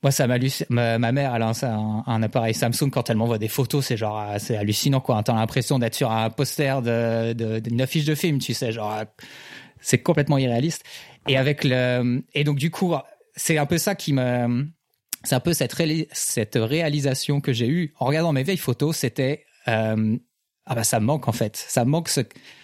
moi, 0.00 0.12
ça 0.12 0.28
ma, 0.28 0.98
ma 0.98 1.12
mère, 1.12 1.34
elle 1.34 1.42
a 1.42 1.48
un, 1.48 2.04
un, 2.06 2.22
appareil 2.22 2.54
Samsung 2.54 2.90
quand 2.92 3.10
elle 3.10 3.16
m'envoie 3.16 3.38
des 3.38 3.48
photos, 3.48 3.84
c'est 3.84 3.96
genre 3.96 4.20
euh, 4.20 4.36
c'est 4.38 4.56
hallucinant 4.56 5.00
quoi. 5.00 5.20
T'as 5.24 5.34
l'impression 5.34 5.80
d'être 5.80 5.96
sur 5.96 6.12
un 6.12 6.30
poster 6.30 6.80
de 6.82 7.32
d'une 7.32 7.76
de, 7.76 7.82
affiche 7.82 8.04
de 8.04 8.14
film, 8.14 8.38
tu 8.38 8.54
sais, 8.54 8.70
genre 8.70 9.02
c'est 9.80 9.98
complètement 9.98 10.38
irréaliste. 10.38 10.84
Et 11.26 11.36
avec 11.36 11.64
le 11.64 12.22
et 12.32 12.44
donc 12.44 12.58
du 12.58 12.70
coup, 12.70 12.94
c'est 13.38 13.56
un 13.56 13.66
peu 13.66 13.78
ça 13.78 13.94
qui 13.94 14.12
me 14.12 14.66
c'est 15.24 15.34
un 15.34 15.40
peu 15.40 15.52
cette 15.52 15.72
réalisation 16.54 17.40
que 17.40 17.52
j'ai 17.52 17.68
eue 17.68 17.92
en 17.98 18.06
regardant 18.06 18.32
mes 18.32 18.42
vieilles 18.42 18.56
photos, 18.56 18.96
c'était 18.96 19.44
euh, 19.66 20.16
ah 20.66 20.74
bah 20.74 20.84
ça 20.84 21.00
manque 21.00 21.28
en 21.28 21.32
fait, 21.32 21.56
ça 21.56 21.84
manque 21.84 22.08
ce 22.08 22.20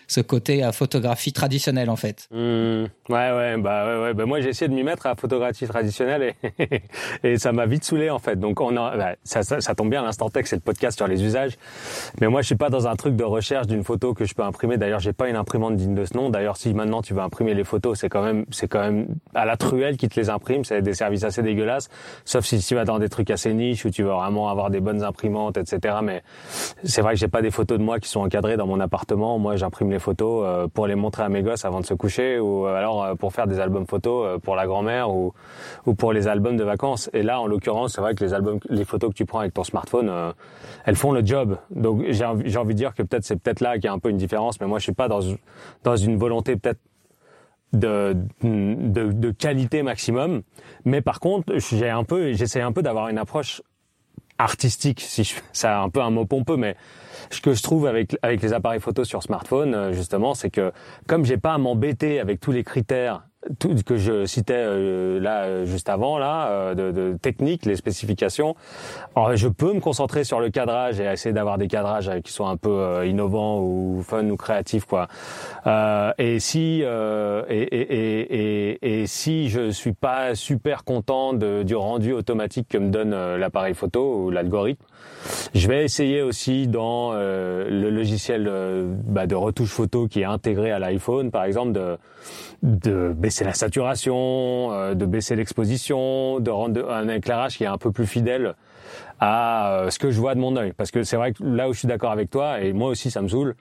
ce 0.06 0.20
côté 0.20 0.62
à 0.62 0.72
photographie 0.72 1.32
traditionnelle 1.32 1.90
en 1.90 1.96
fait. 1.96 2.28
Mmh. 2.30 2.36
ouais 2.36 2.88
ouais 3.08 3.56
bah 3.58 3.86
ouais, 3.86 4.02
ouais. 4.02 4.14
Bah, 4.14 4.26
moi 4.26 4.40
j'ai 4.40 4.50
essayé 4.50 4.68
de 4.68 4.74
m'y 4.74 4.82
mettre 4.82 5.06
à 5.06 5.14
photographie 5.14 5.66
traditionnelle 5.66 6.34
et, 6.58 6.82
et 7.22 7.38
ça 7.38 7.52
m'a 7.52 7.66
vite 7.66 7.84
saoulé 7.84 8.10
en 8.10 8.18
fait. 8.18 8.36
Donc 8.36 8.60
on 8.60 8.76
a, 8.76 8.96
bah, 8.96 9.14
ça, 9.24 9.42
ça, 9.42 9.60
ça, 9.60 9.74
tombe 9.74 9.90
bien 9.90 10.02
l'instant 10.02 10.28
texte 10.28 10.50
c'est 10.50 10.56
le 10.56 10.62
podcast 10.62 10.96
sur 10.96 11.08
les 11.08 11.22
usages. 11.22 11.56
Mais 12.20 12.28
moi 12.28 12.42
je 12.42 12.46
suis 12.46 12.54
pas 12.54 12.70
dans 12.70 12.86
un 12.86 12.96
truc 12.96 13.16
de 13.16 13.24
recherche 13.24 13.66
d'une 13.66 13.84
photo 13.84 14.14
que 14.14 14.24
je 14.24 14.34
peux 14.34 14.42
imprimer. 14.42 14.76
D'ailleurs 14.76 15.00
j'ai 15.00 15.12
pas 15.12 15.28
une 15.28 15.36
imprimante 15.36 15.76
digne 15.76 15.94
de 15.94 16.04
ce 16.04 16.16
nom. 16.16 16.30
D'ailleurs 16.30 16.56
si 16.56 16.72
maintenant 16.74 17.02
tu 17.02 17.14
veux 17.14 17.22
imprimer 17.22 17.54
les 17.54 17.64
photos 17.64 17.98
c'est 17.98 18.08
quand 18.08 18.22
même 18.22 18.44
c'est 18.50 18.68
quand 18.68 18.80
même 18.80 19.06
à 19.34 19.44
la 19.44 19.56
truelle 19.56 19.96
qui 19.96 20.08
te 20.08 20.18
les 20.18 20.30
imprime. 20.30 20.64
C'est 20.64 20.82
des 20.82 20.94
services 20.94 21.24
assez 21.24 21.42
dégueulasses. 21.42 21.88
Sauf 22.24 22.44
si 22.44 22.58
tu 22.58 22.74
vas 22.74 22.84
dans 22.84 22.98
des 22.98 23.08
trucs 23.08 23.30
assez 23.30 23.52
niches 23.52 23.84
où 23.84 23.90
tu 23.90 24.02
veux 24.02 24.10
vraiment 24.10 24.48
avoir 24.48 24.70
des 24.70 24.80
bonnes 24.80 25.02
imprimantes 25.02 25.56
etc. 25.56 25.96
Mais 26.02 26.22
c'est 26.82 27.02
vrai 27.02 27.14
que 27.14 27.20
j'ai 27.20 27.28
pas 27.28 27.42
des 27.42 27.50
photos 27.50 27.78
de 27.78 27.82
moi 27.82 28.00
qui 28.00 28.08
sont 28.08 28.20
encadrées 28.20 28.56
dans 28.56 28.66
mon 28.66 28.80
appartement. 28.80 29.38
Moi 29.38 29.56
j'imprime 29.56 29.93
photos 29.98 30.44
euh, 30.44 30.68
pour 30.68 30.86
les 30.86 30.94
montrer 30.94 31.22
à 31.22 31.28
mes 31.28 31.42
gosses 31.42 31.64
avant 31.64 31.80
de 31.80 31.86
se 31.86 31.94
coucher 31.94 32.38
ou 32.38 32.66
euh, 32.66 32.74
alors 32.74 33.04
euh, 33.04 33.14
pour 33.14 33.32
faire 33.32 33.46
des 33.46 33.60
albums 33.60 33.86
photos 33.86 34.40
pour 34.42 34.56
la 34.56 34.66
grand-mère 34.66 35.10
ou, 35.10 35.32
ou 35.86 35.94
pour 35.94 36.12
les 36.12 36.28
albums 36.28 36.56
de 36.56 36.64
vacances. 36.64 37.10
Et 37.12 37.22
là, 37.22 37.40
en 37.40 37.46
l'occurrence, 37.46 37.94
c'est 37.94 38.00
vrai 38.00 38.14
que 38.14 38.24
les 38.24 38.34
albums, 38.34 38.58
les 38.68 38.84
photos 38.84 39.10
que 39.10 39.14
tu 39.14 39.24
prends 39.24 39.40
avec 39.40 39.54
ton 39.54 39.64
smartphone, 39.64 40.10
elles 40.84 40.96
font 40.96 41.12
le 41.12 41.24
job. 41.24 41.58
Donc 41.70 42.02
j'ai 42.08 42.24
envie, 42.24 42.56
envie 42.56 42.74
de 42.74 42.78
dire 42.78 42.94
que 42.94 43.02
peut-être 43.02 43.24
c'est 43.24 43.36
peut-être 43.36 43.60
là 43.60 43.74
qu'il 43.74 43.84
y 43.84 43.88
a 43.88 43.92
un 43.92 43.98
peu 43.98 44.10
une 44.10 44.16
différence, 44.16 44.60
mais 44.60 44.66
moi 44.66 44.78
je 44.78 44.84
suis 44.84 44.92
pas 44.92 45.08
dans 45.08 45.20
dans 45.82 45.96
une 45.96 46.16
volonté 46.16 46.56
peut-être 46.56 46.80
de, 47.74 48.16
de, 48.42 49.12
de, 49.12 49.30
qualité 49.30 49.82
maximum. 49.82 50.42
Mais 50.84 51.00
par 51.00 51.20
contre, 51.20 51.58
j'ai 51.58 51.90
un 51.90 52.04
peu, 52.04 52.32
j'essaie 52.32 52.60
un 52.60 52.72
peu 52.72 52.82
d'avoir 52.82 53.08
une 53.08 53.18
approche 53.18 53.62
artistique, 54.38 55.00
si 55.00 55.24
je, 55.24 55.34
c'est 55.52 55.68
un 55.68 55.88
peu 55.88 56.00
un 56.00 56.10
mot 56.10 56.26
pompeux, 56.26 56.56
mais 56.56 56.76
ce 57.30 57.40
que 57.40 57.54
je 57.54 57.62
trouve 57.62 57.86
avec 57.86 58.16
avec 58.22 58.42
les 58.42 58.52
appareils 58.52 58.80
photo 58.80 59.04
sur 59.04 59.22
smartphone, 59.22 59.74
euh, 59.74 59.92
justement, 59.92 60.34
c'est 60.34 60.50
que 60.50 60.72
comme 61.06 61.24
j'ai 61.24 61.36
pas 61.36 61.54
à 61.54 61.58
m'embêter 61.58 62.20
avec 62.20 62.40
tous 62.40 62.52
les 62.52 62.64
critères 62.64 63.22
tout 63.58 63.74
que 63.84 63.96
je 63.96 64.26
citais 64.26 64.54
euh, 64.56 65.20
là 65.20 65.44
euh, 65.44 65.64
juste 65.64 65.88
avant 65.88 66.18
là 66.18 66.48
euh, 66.48 66.74
de, 66.74 66.90
de 66.90 67.16
techniques 67.20 67.66
les 67.66 67.76
spécifications. 67.76 68.54
Alors, 69.14 69.36
je 69.36 69.48
peux 69.48 69.72
me 69.72 69.80
concentrer 69.80 70.24
sur 70.24 70.40
le 70.40 70.50
cadrage 70.50 71.00
et 71.00 71.04
essayer 71.04 71.32
d'avoir 71.32 71.58
des 71.58 71.68
cadrages 71.68 72.10
qui 72.22 72.32
soient 72.32 72.48
un 72.48 72.56
peu 72.56 73.06
innovants 73.06 73.60
ou 73.60 74.02
fun 74.02 74.28
ou 74.28 74.36
créatifs 74.36 74.84
quoi. 74.84 75.08
Et 76.18 76.40
si 76.40 76.82
et, 76.82 77.62
et, 77.62 78.78
et, 78.80 79.00
et, 79.00 79.06
si 79.06 79.48
je 79.48 79.70
suis 79.70 79.92
pas 79.92 80.34
super 80.34 80.84
content 80.84 81.32
de, 81.32 81.62
du 81.62 81.76
rendu 81.76 82.12
automatique 82.12 82.68
que 82.68 82.78
me 82.78 82.90
donne 82.90 83.36
l'appareil 83.36 83.74
photo 83.74 84.24
ou 84.24 84.30
l'algorithme 84.30 84.84
je 85.54 85.68
vais 85.68 85.84
essayer 85.84 86.22
aussi 86.22 86.66
dans 86.66 87.12
le 87.12 87.90
logiciel 87.90 88.50
bah, 89.06 89.26
de 89.26 89.34
retouche 89.34 89.70
photo 89.70 90.06
qui 90.08 90.20
est 90.20 90.24
intégré 90.24 90.70
à 90.70 90.78
l'iPhone 90.78 91.30
par 91.30 91.44
exemple 91.44 91.72
de 91.72 91.98
de 92.62 93.12
baisser 93.14 93.33
la 93.42 93.54
saturation, 93.54 94.70
euh, 94.72 94.94
de 94.94 95.06
baisser 95.06 95.34
l'exposition, 95.34 96.38
de 96.38 96.50
rendre 96.50 96.88
un 96.88 97.08
éclairage 97.08 97.56
qui 97.56 97.64
est 97.64 97.68
un 97.68 97.78
peu 97.78 97.90
plus 97.90 98.06
fidèle 98.06 98.54
à 99.18 99.80
euh, 99.80 99.90
ce 99.90 99.98
que 99.98 100.12
je 100.12 100.20
vois 100.20 100.36
de 100.36 100.40
mon 100.40 100.56
œil. 100.56 100.72
Parce 100.72 100.92
que 100.92 101.02
c'est 101.02 101.16
vrai 101.16 101.32
que 101.32 101.42
là 101.42 101.68
où 101.68 101.72
je 101.72 101.80
suis 101.80 101.88
d'accord 101.88 102.12
avec 102.12 102.30
toi, 102.30 102.60
et 102.60 102.72
moi 102.72 102.90
aussi 102.90 103.10
ça 103.10 103.22
me 103.22 103.28
saoule, 103.28 103.56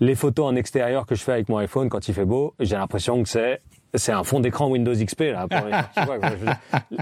les 0.00 0.14
photos 0.14 0.46
en 0.46 0.56
extérieur 0.56 1.04
que 1.04 1.14
je 1.14 1.22
fais 1.22 1.32
avec 1.32 1.48
mon 1.48 1.58
iPhone 1.58 1.88
quand 1.88 2.08
il 2.08 2.14
fait 2.14 2.24
beau, 2.24 2.54
j'ai 2.60 2.76
l'impression 2.76 3.22
que 3.22 3.28
c'est 3.28 3.60
c'est 3.94 4.12
un 4.12 4.24
fond 4.24 4.40
d'écran 4.40 4.70
Windows 4.70 4.94
XP 4.94 5.20
là. 5.20 5.46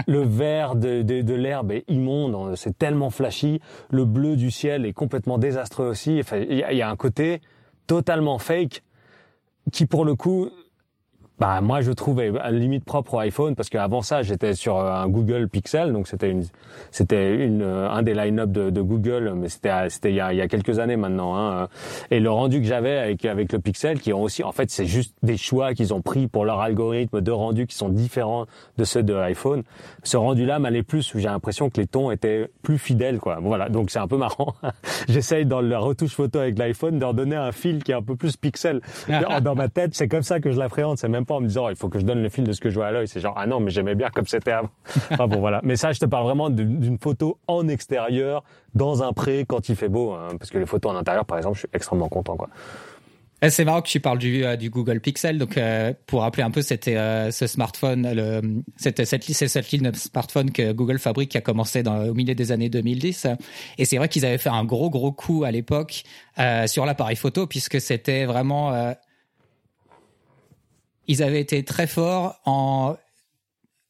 le 0.07 0.21
vert 0.23 0.75
de, 0.75 1.01
de, 1.01 1.33
l'herbe 1.33 1.71
est 1.71 1.85
immonde, 1.87 2.55
c'est 2.57 2.77
tellement 2.77 3.09
flashy. 3.09 3.61
Le 3.91 4.03
bleu 4.03 4.35
du 4.35 4.51
ciel 4.51 4.85
est 4.85 4.91
complètement 4.91 5.37
désastreux 5.37 5.87
aussi. 5.87 6.19
Enfin, 6.19 6.37
il 6.37 6.57
y, 6.57 6.81
a 6.81 6.89
un 6.89 6.95
côté 6.97 7.41
totalement 7.87 8.39
fake 8.39 8.83
qui 9.71 9.85
pour 9.85 10.03
le 10.03 10.15
coup 10.15 10.49
bah 11.41 11.59
moi 11.59 11.81
je 11.81 11.91
trouvais 11.91 12.31
à 12.39 12.51
la 12.51 12.59
limite 12.59 12.85
propre 12.85 13.15
au 13.15 13.19
iPhone 13.19 13.55
parce 13.55 13.67
qu'avant 13.67 14.03
ça 14.03 14.21
j'étais 14.21 14.53
sur 14.53 14.77
euh, 14.77 14.91
un 14.91 15.07
Google 15.07 15.49
Pixel 15.49 15.91
donc 15.91 16.07
c'était 16.07 16.29
une 16.29 16.43
c'était 16.91 17.33
une 17.33 17.63
euh, 17.63 17.89
un 17.89 18.03
des 18.03 18.13
line-up 18.13 18.51
de, 18.51 18.69
de, 18.69 18.81
Google 18.81 19.33
mais 19.35 19.49
c'était 19.49 19.89
c'était 19.89 20.11
il 20.11 20.17
y 20.17 20.19
a, 20.19 20.33
il 20.33 20.37
y 20.37 20.41
a 20.41 20.47
quelques 20.47 20.77
années 20.77 20.97
maintenant 20.97 21.35
hein. 21.35 21.67
et 22.11 22.19
le 22.19 22.29
rendu 22.29 22.61
que 22.61 22.67
j'avais 22.67 22.95
avec 22.95 23.25
avec 23.25 23.51
le 23.53 23.57
Pixel 23.57 23.99
qui 23.99 24.13
ont 24.13 24.21
aussi 24.21 24.43
en 24.43 24.51
fait 24.51 24.69
c'est 24.69 24.85
juste 24.85 25.15
des 25.23 25.35
choix 25.35 25.73
qu'ils 25.73 25.95
ont 25.95 26.01
pris 26.03 26.27
pour 26.27 26.45
leur 26.45 26.59
algorithme 26.59 27.21
de 27.21 27.31
rendu 27.31 27.65
qui 27.65 27.75
sont 27.75 27.89
différents 27.89 28.45
de 28.77 28.83
ceux 28.83 29.01
de 29.01 29.15
iPhone. 29.15 29.63
Ce 30.03 30.17
rendu 30.17 30.45
là 30.45 30.59
m'allait 30.59 30.83
plus 30.83 31.11
j'ai 31.15 31.27
l'impression 31.27 31.71
que 31.71 31.81
les 31.81 31.87
tons 31.87 32.11
étaient 32.11 32.51
plus 32.61 32.77
fidèles 32.77 33.17
quoi. 33.17 33.39
Voilà 33.41 33.67
donc 33.67 33.89
c'est 33.89 33.97
un 33.97 34.07
peu 34.07 34.17
marrant. 34.17 34.53
J'essaye 35.09 35.47
dans 35.47 35.61
la 35.61 35.79
retouche 35.79 36.13
photo 36.13 36.37
avec 36.37 36.59
l'iPhone 36.59 36.97
de 36.97 36.99
leur 36.99 37.15
donner 37.15 37.35
un 37.35 37.51
fil 37.51 37.83
qui 37.83 37.93
est 37.93 37.95
un 37.95 38.03
peu 38.03 38.15
plus 38.15 38.37
pixel. 38.37 38.81
Dans 39.41 39.55
ma 39.55 39.69
tête 39.69 39.95
c'est 39.95 40.07
comme 40.07 40.21
ça 40.21 40.39
que 40.39 40.51
je 40.51 40.59
l'appréhende 40.59 40.99
c'est 40.99 41.09
même 41.09 41.25
pas 41.31 41.37
en 41.37 41.41
me 41.41 41.47
disant 41.47 41.69
il 41.69 41.75
faut 41.75 41.89
que 41.89 41.99
je 41.99 42.05
donne 42.05 42.21
le 42.21 42.29
fil 42.29 42.43
de 42.43 42.51
ce 42.51 42.59
que 42.59 42.69
je 42.69 42.75
vois 42.75 42.87
à 42.87 42.91
l'œil. 42.91 43.07
C'est 43.07 43.21
genre 43.21 43.33
ah 43.37 43.47
non 43.47 43.59
mais 43.59 43.71
j'aimais 43.71 43.95
bien 43.95 44.09
comme 44.09 44.27
c'était 44.27 44.51
avant. 44.51 44.69
enfin 45.11 45.27
bon 45.27 45.39
voilà. 45.39 45.61
Mais 45.63 45.75
ça 45.75 45.91
je 45.93 45.99
te 45.99 46.05
parle 46.05 46.25
vraiment 46.25 46.49
d'une 46.49 46.97
photo 46.99 47.37
en 47.47 47.67
extérieur 47.67 48.43
dans 48.73 49.03
un 49.03 49.13
pré 49.13 49.45
quand 49.47 49.69
il 49.69 49.75
fait 49.75 49.89
beau, 49.89 50.11
hein, 50.11 50.29
parce 50.37 50.49
que 50.49 50.57
les 50.57 50.65
photos 50.65 50.91
en 50.91 50.95
intérieur 50.95 51.25
par 51.25 51.37
exemple 51.37 51.55
je 51.55 51.61
suis 51.61 51.69
extrêmement 51.73 52.09
content 52.09 52.35
quoi. 52.35 52.49
Eh, 53.43 53.49
c'est 53.49 53.65
marrant 53.65 53.81
que 53.81 53.87
tu 53.87 53.99
parles 53.99 54.19
du, 54.19 54.45
euh, 54.45 54.55
du 54.55 54.69
Google 54.69 54.99
Pixel. 54.99 55.39
Donc, 55.39 55.57
euh, 55.57 55.93
pour 56.05 56.21
rappeler 56.21 56.43
un 56.43 56.51
peu, 56.51 56.61
c'était 56.61 56.97
euh, 56.97 57.31
ce 57.31 57.47
smartphone, 57.47 58.07
le, 58.13 58.61
c'était 58.77 59.05
cette, 59.05 59.23
c'est 59.23 59.47
cette 59.47 59.71
ligne 59.71 59.89
de 59.89 59.95
smartphone 59.95 60.51
que 60.51 60.71
Google 60.73 60.99
fabrique 60.99 61.31
qui 61.31 61.39
a 61.39 61.41
commencé 61.41 61.81
dans, 61.81 62.07
au 62.07 62.13
milieu 62.13 62.35
des 62.35 62.51
années 62.51 62.69
2010. 62.69 63.25
Et 63.79 63.85
c'est 63.85 63.97
vrai 63.97 64.09
qu'ils 64.09 64.27
avaient 64.27 64.37
fait 64.37 64.49
un 64.49 64.63
gros 64.63 64.91
gros 64.91 65.11
coup 65.11 65.43
à 65.43 65.49
l'époque 65.49 66.03
sur 66.67 66.85
l'appareil 66.85 67.15
photo 67.15 67.47
puisque 67.47 67.81
c'était 67.81 68.25
vraiment, 68.25 68.93
ils 71.07 71.23
avaient 71.23 71.41
été 71.41 71.63
très 71.63 71.87
forts 71.87 72.39
en 72.45 72.95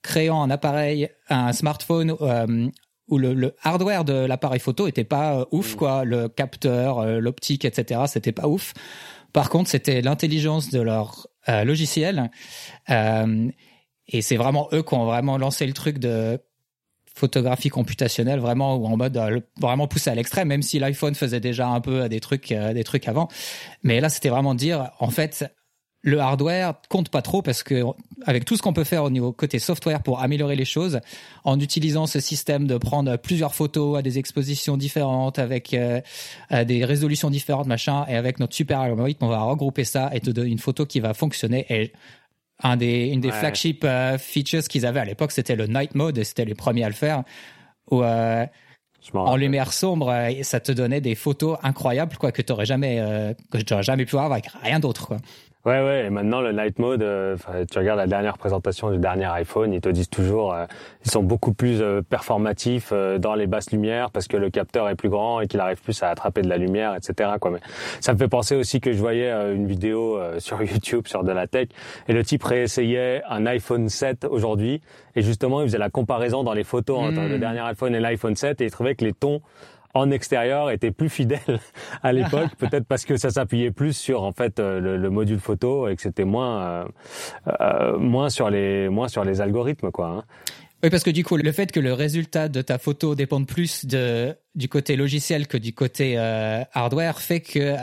créant 0.01 0.41
un 0.41 0.49
appareil, 0.49 1.09
un 1.29 1.53
smartphone 1.53 2.15
où 3.07 3.17
le, 3.17 3.33
le, 3.33 3.55
hardware 3.61 4.05
de 4.05 4.13
l'appareil 4.13 4.59
photo 4.59 4.87
était 4.87 5.03
pas 5.03 5.45
ouf 5.51 5.73
mmh. 5.73 5.77
quoi, 5.77 6.05
le 6.05 6.29
capteur, 6.29 7.05
l'optique, 7.19 7.65
etc. 7.65 8.01
C'était 8.07 8.31
pas 8.31 8.47
ouf. 8.47 8.73
Par 9.33 9.49
contre, 9.49 9.69
c'était 9.69 10.01
l'intelligence 10.01 10.69
de 10.69 10.81
leur 10.81 11.27
euh, 11.49 11.63
logiciel. 11.63 12.29
Euh, 12.89 13.49
et 14.07 14.21
c'est 14.21 14.37
vraiment 14.37 14.67
eux 14.73 14.83
qui 14.83 14.93
ont 14.93 15.05
vraiment 15.05 15.37
lancé 15.37 15.65
le 15.65 15.73
truc 15.73 15.97
de 15.97 16.39
photographie 17.15 17.69
computationnelle 17.69 18.39
vraiment 18.39 18.75
ou 18.75 18.85
en 18.85 18.95
mode 18.95 19.17
euh, 19.17 19.39
vraiment 19.59 19.87
poussé 19.87 20.09
à 20.09 20.15
l'extrême 20.15 20.47
même 20.47 20.61
si 20.61 20.79
l'iPhone 20.79 21.13
faisait 21.13 21.41
déjà 21.41 21.67
un 21.67 21.81
peu 21.81 22.07
des 22.07 22.21
trucs 22.21 22.53
des 22.53 22.83
trucs 22.85 23.07
avant 23.07 23.27
mais 23.83 23.99
là 23.99 24.07
c'était 24.07 24.29
vraiment 24.29 24.55
dire 24.55 24.91
en 24.99 25.09
fait 25.09 25.45
le 26.03 26.19
hardware 26.19 26.73
compte 26.89 27.09
pas 27.09 27.21
trop 27.21 27.41
parce 27.41 27.63
que 27.63 27.83
avec 28.25 28.45
tout 28.45 28.57
ce 28.57 28.61
qu'on 28.61 28.73
peut 28.73 28.83
faire 28.83 29.03
au 29.03 29.09
niveau 29.09 29.31
côté 29.31 29.59
software 29.59 30.01
pour 30.01 30.21
améliorer 30.21 30.55
les 30.55 30.65
choses, 30.65 30.99
en 31.43 31.59
utilisant 31.59 32.07
ce 32.07 32.19
système 32.19 32.67
de 32.67 32.77
prendre 32.77 33.17
plusieurs 33.17 33.53
photos 33.53 33.99
à 33.99 34.01
des 34.01 34.17
expositions 34.17 34.77
différentes 34.77 35.37
avec 35.37 35.73
euh, 35.73 36.01
des 36.65 36.85
résolutions 36.85 37.29
différentes 37.29 37.67
machin 37.67 38.05
et 38.07 38.15
avec 38.15 38.39
notre 38.39 38.55
super 38.55 38.79
algorithme 38.79 39.25
on 39.25 39.29
va 39.29 39.41
regrouper 39.41 39.83
ça 39.83 40.09
et 40.13 40.19
te 40.19 40.31
donner 40.31 40.49
une 40.49 40.59
photo 40.59 40.85
qui 40.85 40.99
va 40.99 41.13
fonctionner. 41.13 41.65
Et 41.69 41.93
un 42.63 42.77
des 42.77 43.07
une 43.07 43.21
des 43.21 43.31
flagship 43.31 43.83
euh, 43.83 44.17
features 44.17 44.63
qu'ils 44.63 44.85
avaient 44.85 44.99
à 44.99 45.05
l'époque 45.05 45.31
c'était 45.31 45.55
le 45.55 45.67
night 45.67 45.95
mode 45.95 46.17
et 46.17 46.23
c'était 46.23 46.45
les 46.45 46.55
premiers 46.55 46.83
à 46.83 46.89
le 46.89 46.95
faire 46.95 47.23
où 47.89 48.03
euh, 48.03 48.45
en 49.15 49.35
lumière 49.35 49.73
sombre, 49.73 50.13
ça 50.43 50.59
te 50.59 50.71
donnait 50.71 51.01
des 51.01 51.15
photos 51.15 51.57
incroyables 51.63 52.17
quoi 52.17 52.31
que 52.31 52.43
tu 52.43 52.53
jamais 52.65 53.33
que 53.51 53.57
tu 53.57 53.73
jamais 53.81 54.05
pu 54.05 54.15
avoir 54.15 54.31
avec 54.31 54.47
rien 54.61 54.79
d'autre 54.79 55.07
quoi. 55.07 55.17
Ouais, 55.63 55.79
ouais. 55.83 56.05
Et 56.07 56.09
maintenant, 56.09 56.41
le 56.41 56.53
night 56.53 56.79
mode, 56.79 57.03
euh, 57.03 57.37
tu 57.69 57.77
regardes 57.77 57.99
la 57.99 58.07
dernière 58.07 58.39
présentation 58.39 58.89
du 58.89 58.97
dernier 58.97 59.25
iPhone, 59.25 59.71
ils 59.73 59.81
te 59.81 59.89
disent 59.89 60.09
toujours, 60.09 60.53
euh, 60.53 60.65
ils 61.05 61.11
sont 61.11 61.21
beaucoup 61.21 61.53
plus 61.53 61.81
euh, 61.81 62.01
performatifs 62.01 62.91
dans 63.19 63.35
les 63.35 63.45
basses 63.45 63.71
lumières 63.71 64.09
parce 64.09 64.27
que 64.27 64.37
le 64.37 64.49
capteur 64.49 64.89
est 64.89 64.95
plus 64.95 65.09
grand 65.09 65.39
et 65.39 65.47
qu'il 65.47 65.59
arrive 65.59 65.79
plus 65.79 66.01
à 66.01 66.09
attraper 66.09 66.41
de 66.41 66.49
la 66.49 66.57
lumière, 66.57 66.95
etc. 66.95 67.31
Quoi. 67.39 67.51
Mais 67.51 67.59
ça 67.99 68.13
me 68.13 68.17
fait 68.17 68.27
penser 68.27 68.55
aussi 68.55 68.81
que 68.81 68.91
je 68.91 68.97
voyais 68.97 69.31
une 69.53 69.67
vidéo 69.67 70.19
sur 70.39 70.63
YouTube 70.63 71.07
sur 71.07 71.23
de 71.23 71.31
la 71.31 71.45
tech 71.45 71.67
et 72.07 72.13
le 72.13 72.23
type 72.23 72.43
réessayait 72.43 73.21
un 73.29 73.45
iPhone 73.45 73.87
7 73.87 74.25
aujourd'hui 74.25 74.81
et 75.15 75.21
justement, 75.21 75.61
il 75.61 75.67
faisait 75.67 75.77
la 75.77 75.89
comparaison 75.89 76.43
dans 76.43 76.53
les 76.53 76.63
photos 76.63 76.99
entre 76.99 77.21
le 77.21 77.37
hmm. 77.37 77.39
dernier 77.39 77.59
iPhone 77.59 77.93
et 77.93 77.99
l'iPhone 77.99 78.35
7 78.35 78.61
et 78.61 78.65
il 78.65 78.71
trouvait 78.71 78.95
que 78.95 79.05
les 79.05 79.13
tons 79.13 79.41
en 79.93 80.11
extérieur 80.11 80.71
était 80.71 80.91
plus 80.91 81.09
fidèle 81.09 81.59
à 82.03 82.13
l'époque, 82.13 82.51
peut-être 82.57 82.85
parce 82.85 83.05
que 83.05 83.17
ça 83.17 83.29
s'appuyait 83.29 83.71
plus 83.71 83.93
sur 83.93 84.23
en 84.23 84.31
fait 84.31 84.59
euh, 84.59 84.79
le, 84.79 85.09
module 85.09 85.39
photo 85.39 85.87
et 85.87 85.95
que 85.95 86.01
c'était 86.01 86.25
moins 86.25 86.63
euh, 86.63 86.85
euh, 87.61 87.97
moins 87.97 88.29
sur 88.29 88.49
les 88.49 88.89
moins 88.89 89.07
sur 89.07 89.23
les 89.23 89.41
algorithmes 89.41 89.91
quoi. 89.91 90.07
Hein. 90.07 90.23
Oui, 90.83 90.89
parce 90.89 91.03
que 91.03 91.11
du 91.11 91.23
coup, 91.23 91.37
le 91.37 91.51
fait 91.51 91.71
que 91.71 91.79
le 91.79 91.93
résultat 91.93 92.49
de 92.49 92.63
ta 92.63 92.79
photo 92.79 93.13
dépende 93.13 93.45
plus 93.45 93.85
de 93.85 94.35
du 94.55 94.67
côté 94.67 94.95
logiciel 94.95 95.47
que 95.47 95.57
du 95.57 95.73
côté 95.73 96.17
hardware 96.17 97.19
fait 97.19 97.41
que 97.41 97.75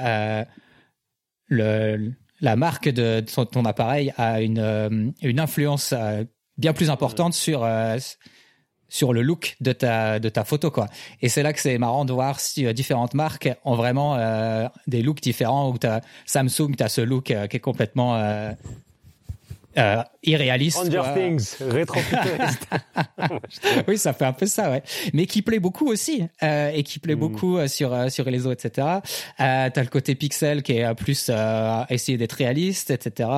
le 1.46 2.12
la 2.40 2.56
marque 2.56 2.88
de 2.88 3.20
ton, 3.20 3.64
appareil 3.64 4.12
a 4.16 4.40
une 4.40 5.14
une 5.22 5.38
influence 5.38 5.94
bien 6.56 6.72
plus 6.72 6.90
importante 6.90 7.34
sur 7.34 7.64
sur 8.88 9.12
le 9.12 9.22
look 9.22 9.56
de 9.60 9.72
ta 9.72 10.18
de 10.18 10.28
ta 10.28 10.44
photo 10.44 10.70
quoi. 10.70 10.88
Et 11.22 11.28
c'est 11.28 11.42
là 11.42 11.52
que 11.52 11.60
c'est 11.60 11.78
marrant 11.78 12.04
de 12.04 12.12
voir 12.12 12.40
si 12.40 12.66
euh, 12.66 12.72
différentes 12.72 13.14
marques 13.14 13.50
ont 13.64 13.74
vraiment 13.74 14.16
euh, 14.16 14.68
des 14.86 15.02
looks 15.02 15.20
différents 15.20 15.70
où 15.70 15.76
as 15.82 16.00
Samsung 16.26 16.74
tu 16.76 16.82
as 16.82 16.88
ce 16.88 17.00
look 17.00 17.30
euh, 17.30 17.46
qui 17.46 17.56
est 17.56 17.60
complètement 17.60 18.18
euh, 19.78 20.02
irréaliste. 20.22 20.78
Stranger 20.78 21.14
Things, 21.14 21.56
rétro 21.60 22.00
Oui, 23.88 23.96
ça 23.98 24.12
fait 24.12 24.24
un 24.24 24.32
peu 24.32 24.46
ça, 24.46 24.70
ouais. 24.70 24.82
Mais 25.12 25.26
qui 25.26 25.42
plaît 25.42 25.60
beaucoup 25.60 25.88
aussi, 25.88 26.24
euh, 26.42 26.70
et 26.74 26.82
qui 26.82 26.98
plaît 26.98 27.14
mm. 27.14 27.20
beaucoup 27.20 27.56
euh, 27.56 27.68
sur 27.68 28.10
sur 28.10 28.24
les 28.24 28.32
réseaux, 28.32 28.52
etc. 28.52 28.86
Euh, 29.40 29.70
T'as 29.72 29.82
le 29.82 29.88
côté 29.88 30.14
pixel 30.14 30.62
qui 30.62 30.72
est 30.72 30.94
plus 30.94 31.30
essayer 31.88 32.18
d'être 32.18 32.32
réaliste, 32.32 32.90
etc. 32.90 33.28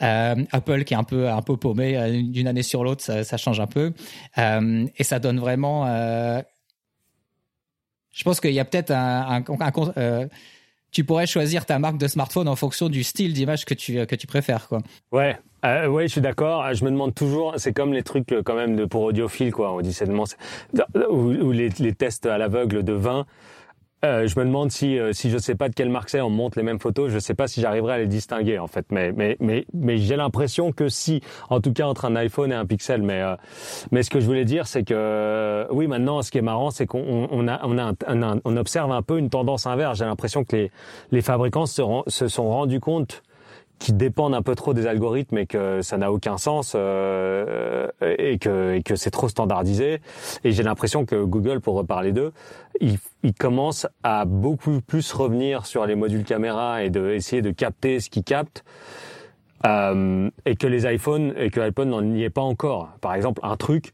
Apple 0.00 0.84
qui 0.84 0.94
est 0.94 0.96
un 0.96 1.04
peu 1.04 1.28
un 1.28 1.42
peu 1.42 1.56
paumé 1.56 2.22
d'une 2.22 2.48
année 2.48 2.62
sur 2.62 2.84
l'autre, 2.84 3.02
ça, 3.02 3.24
ça, 3.24 3.36
change 3.36 3.60
un 3.60 3.66
peu, 3.66 3.92
et 4.36 5.04
ça 5.04 5.18
donne 5.18 5.38
vraiment. 5.38 5.86
je 8.12 8.24
pense 8.24 8.40
qu'il 8.40 8.52
y 8.52 8.60
a 8.60 8.64
peut-être 8.64 8.90
un, 8.90 9.44
un, 9.48 9.60
un 9.60 10.28
tu 10.90 11.04
pourrais 11.04 11.26
choisir 11.26 11.66
ta 11.66 11.78
marque 11.78 11.98
de 11.98 12.08
smartphone 12.08 12.48
en 12.48 12.56
fonction 12.56 12.88
du 12.88 13.02
style 13.02 13.32
d'image 13.32 13.64
que 13.64 13.74
tu 13.74 14.06
que 14.06 14.14
tu 14.14 14.26
préfères 14.26 14.68
quoi. 14.68 14.80
Ouais, 15.12 15.36
euh, 15.64 15.86
ouais, 15.88 16.06
je 16.06 16.12
suis 16.12 16.20
d'accord. 16.20 16.72
Je 16.72 16.84
me 16.84 16.90
demande 16.90 17.14
toujours, 17.14 17.54
c'est 17.56 17.72
comme 17.72 17.92
les 17.92 18.02
trucs 18.02 18.32
euh, 18.32 18.42
quand 18.42 18.54
même 18.54 18.76
de 18.76 18.84
pour 18.84 19.02
audiophile 19.02 19.52
quoi. 19.52 19.72
On 19.72 19.80
dit 19.80 19.96
ou, 21.10 21.14
ou 21.14 21.52
les, 21.52 21.70
les 21.78 21.94
tests 21.94 22.26
à 22.26 22.38
l'aveugle 22.38 22.84
de 22.84 22.92
vin. 22.92 23.26
Euh, 24.04 24.28
je 24.28 24.38
me 24.38 24.44
demande 24.44 24.70
si 24.70 24.96
euh, 24.96 25.12
si 25.12 25.28
je 25.28 25.38
sais 25.38 25.56
pas 25.56 25.68
de 25.68 25.74
quelle 25.74 25.88
marque 25.88 26.08
c'est, 26.08 26.20
on 26.20 26.30
montre 26.30 26.56
les 26.56 26.62
mêmes 26.62 26.78
photos, 26.78 27.10
je 27.10 27.18
sais 27.18 27.34
pas 27.34 27.48
si 27.48 27.60
j'arriverai 27.60 27.94
à 27.94 27.98
les 27.98 28.06
distinguer 28.06 28.58
en 28.60 28.68
fait. 28.68 28.86
Mais 28.92 29.10
mais 29.10 29.36
mais 29.40 29.66
mais 29.74 29.98
j'ai 29.98 30.14
l'impression 30.14 30.70
que 30.70 30.88
si, 30.88 31.20
en 31.50 31.60
tout 31.60 31.72
cas 31.72 31.86
entre 31.86 32.04
un 32.04 32.14
iPhone 32.14 32.52
et 32.52 32.54
un 32.54 32.64
Pixel. 32.64 33.02
Mais 33.02 33.20
euh, 33.20 33.34
mais 33.90 34.04
ce 34.04 34.10
que 34.10 34.20
je 34.20 34.26
voulais 34.26 34.44
dire, 34.44 34.68
c'est 34.68 34.84
que 34.84 35.66
oui, 35.72 35.88
maintenant, 35.88 36.22
ce 36.22 36.30
qui 36.30 36.38
est 36.38 36.42
marrant, 36.42 36.70
c'est 36.70 36.86
qu'on 36.86 37.28
on 37.28 37.48
a 37.48 37.60
on 37.64 37.76
a 37.76 37.92
on 38.44 38.56
observe 38.56 38.92
un 38.92 39.02
peu 39.02 39.18
une 39.18 39.30
tendance 39.30 39.66
inverse. 39.66 39.98
J'ai 39.98 40.04
l'impression 40.04 40.44
que 40.44 40.54
les 40.54 40.70
les 41.10 41.20
fabricants 41.20 41.66
se, 41.66 41.82
se 42.06 42.28
sont 42.28 42.48
rendus 42.48 42.80
compte 42.80 43.22
qui 43.78 43.92
dépendent 43.92 44.34
un 44.34 44.42
peu 44.42 44.54
trop 44.54 44.74
des 44.74 44.86
algorithmes 44.86 45.38
et 45.38 45.46
que 45.46 45.82
ça 45.82 45.96
n'a 45.98 46.12
aucun 46.12 46.38
sens 46.38 46.72
euh, 46.74 47.88
et 48.00 48.38
que, 48.38 48.74
et 48.74 48.82
que 48.82 48.96
c'est 48.96 49.10
trop 49.10 49.28
standardisé. 49.28 50.00
Et 50.44 50.52
j'ai 50.52 50.62
l'impression 50.62 51.04
que 51.04 51.22
Google, 51.22 51.60
pour 51.60 51.74
reparler 51.74 52.12
d'eux, 52.12 52.32
il, 52.80 52.98
il, 53.22 53.34
commence 53.34 53.86
à 54.02 54.24
beaucoup 54.24 54.80
plus 54.80 55.12
revenir 55.12 55.66
sur 55.66 55.86
les 55.86 55.94
modules 55.94 56.24
caméra 56.24 56.82
et 56.82 56.90
de 56.90 57.10
essayer 57.10 57.42
de 57.42 57.50
capter 57.50 58.00
ce 58.00 58.10
qu'ils 58.10 58.24
captent. 58.24 58.64
Euh, 59.66 60.30
et 60.46 60.54
que 60.54 60.66
les 60.66 60.86
iPhones 60.92 61.34
et 61.36 61.50
que 61.50 61.60
iPhone 61.60 61.90
n'en 61.90 62.14
y 62.14 62.22
est 62.22 62.30
pas 62.30 62.42
encore. 62.42 62.90
Par 63.00 63.14
exemple, 63.14 63.40
un 63.42 63.56
truc 63.56 63.92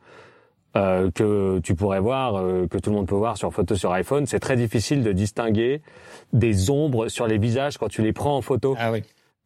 euh, 0.76 1.10
que 1.10 1.60
tu 1.60 1.74
pourrais 1.74 2.00
voir, 2.00 2.36
euh, 2.36 2.66
que 2.66 2.78
tout 2.78 2.90
le 2.90 2.96
monde 2.96 3.06
peut 3.06 3.14
voir 3.14 3.36
sur 3.38 3.52
photo 3.52 3.74
sur 3.74 3.92
iPhone, 3.92 4.26
c'est 4.26 4.40
très 4.40 4.56
difficile 4.56 5.02
de 5.02 5.12
distinguer 5.12 5.80
des 6.32 6.68
ombres 6.68 7.08
sur 7.08 7.26
les 7.26 7.38
visages 7.38 7.78
quand 7.78 7.88
tu 7.88 8.02
les 8.02 8.12
prends 8.12 8.36
en 8.36 8.42
photo. 8.42 8.74
Ah 8.78 8.92
oui. 8.92 9.02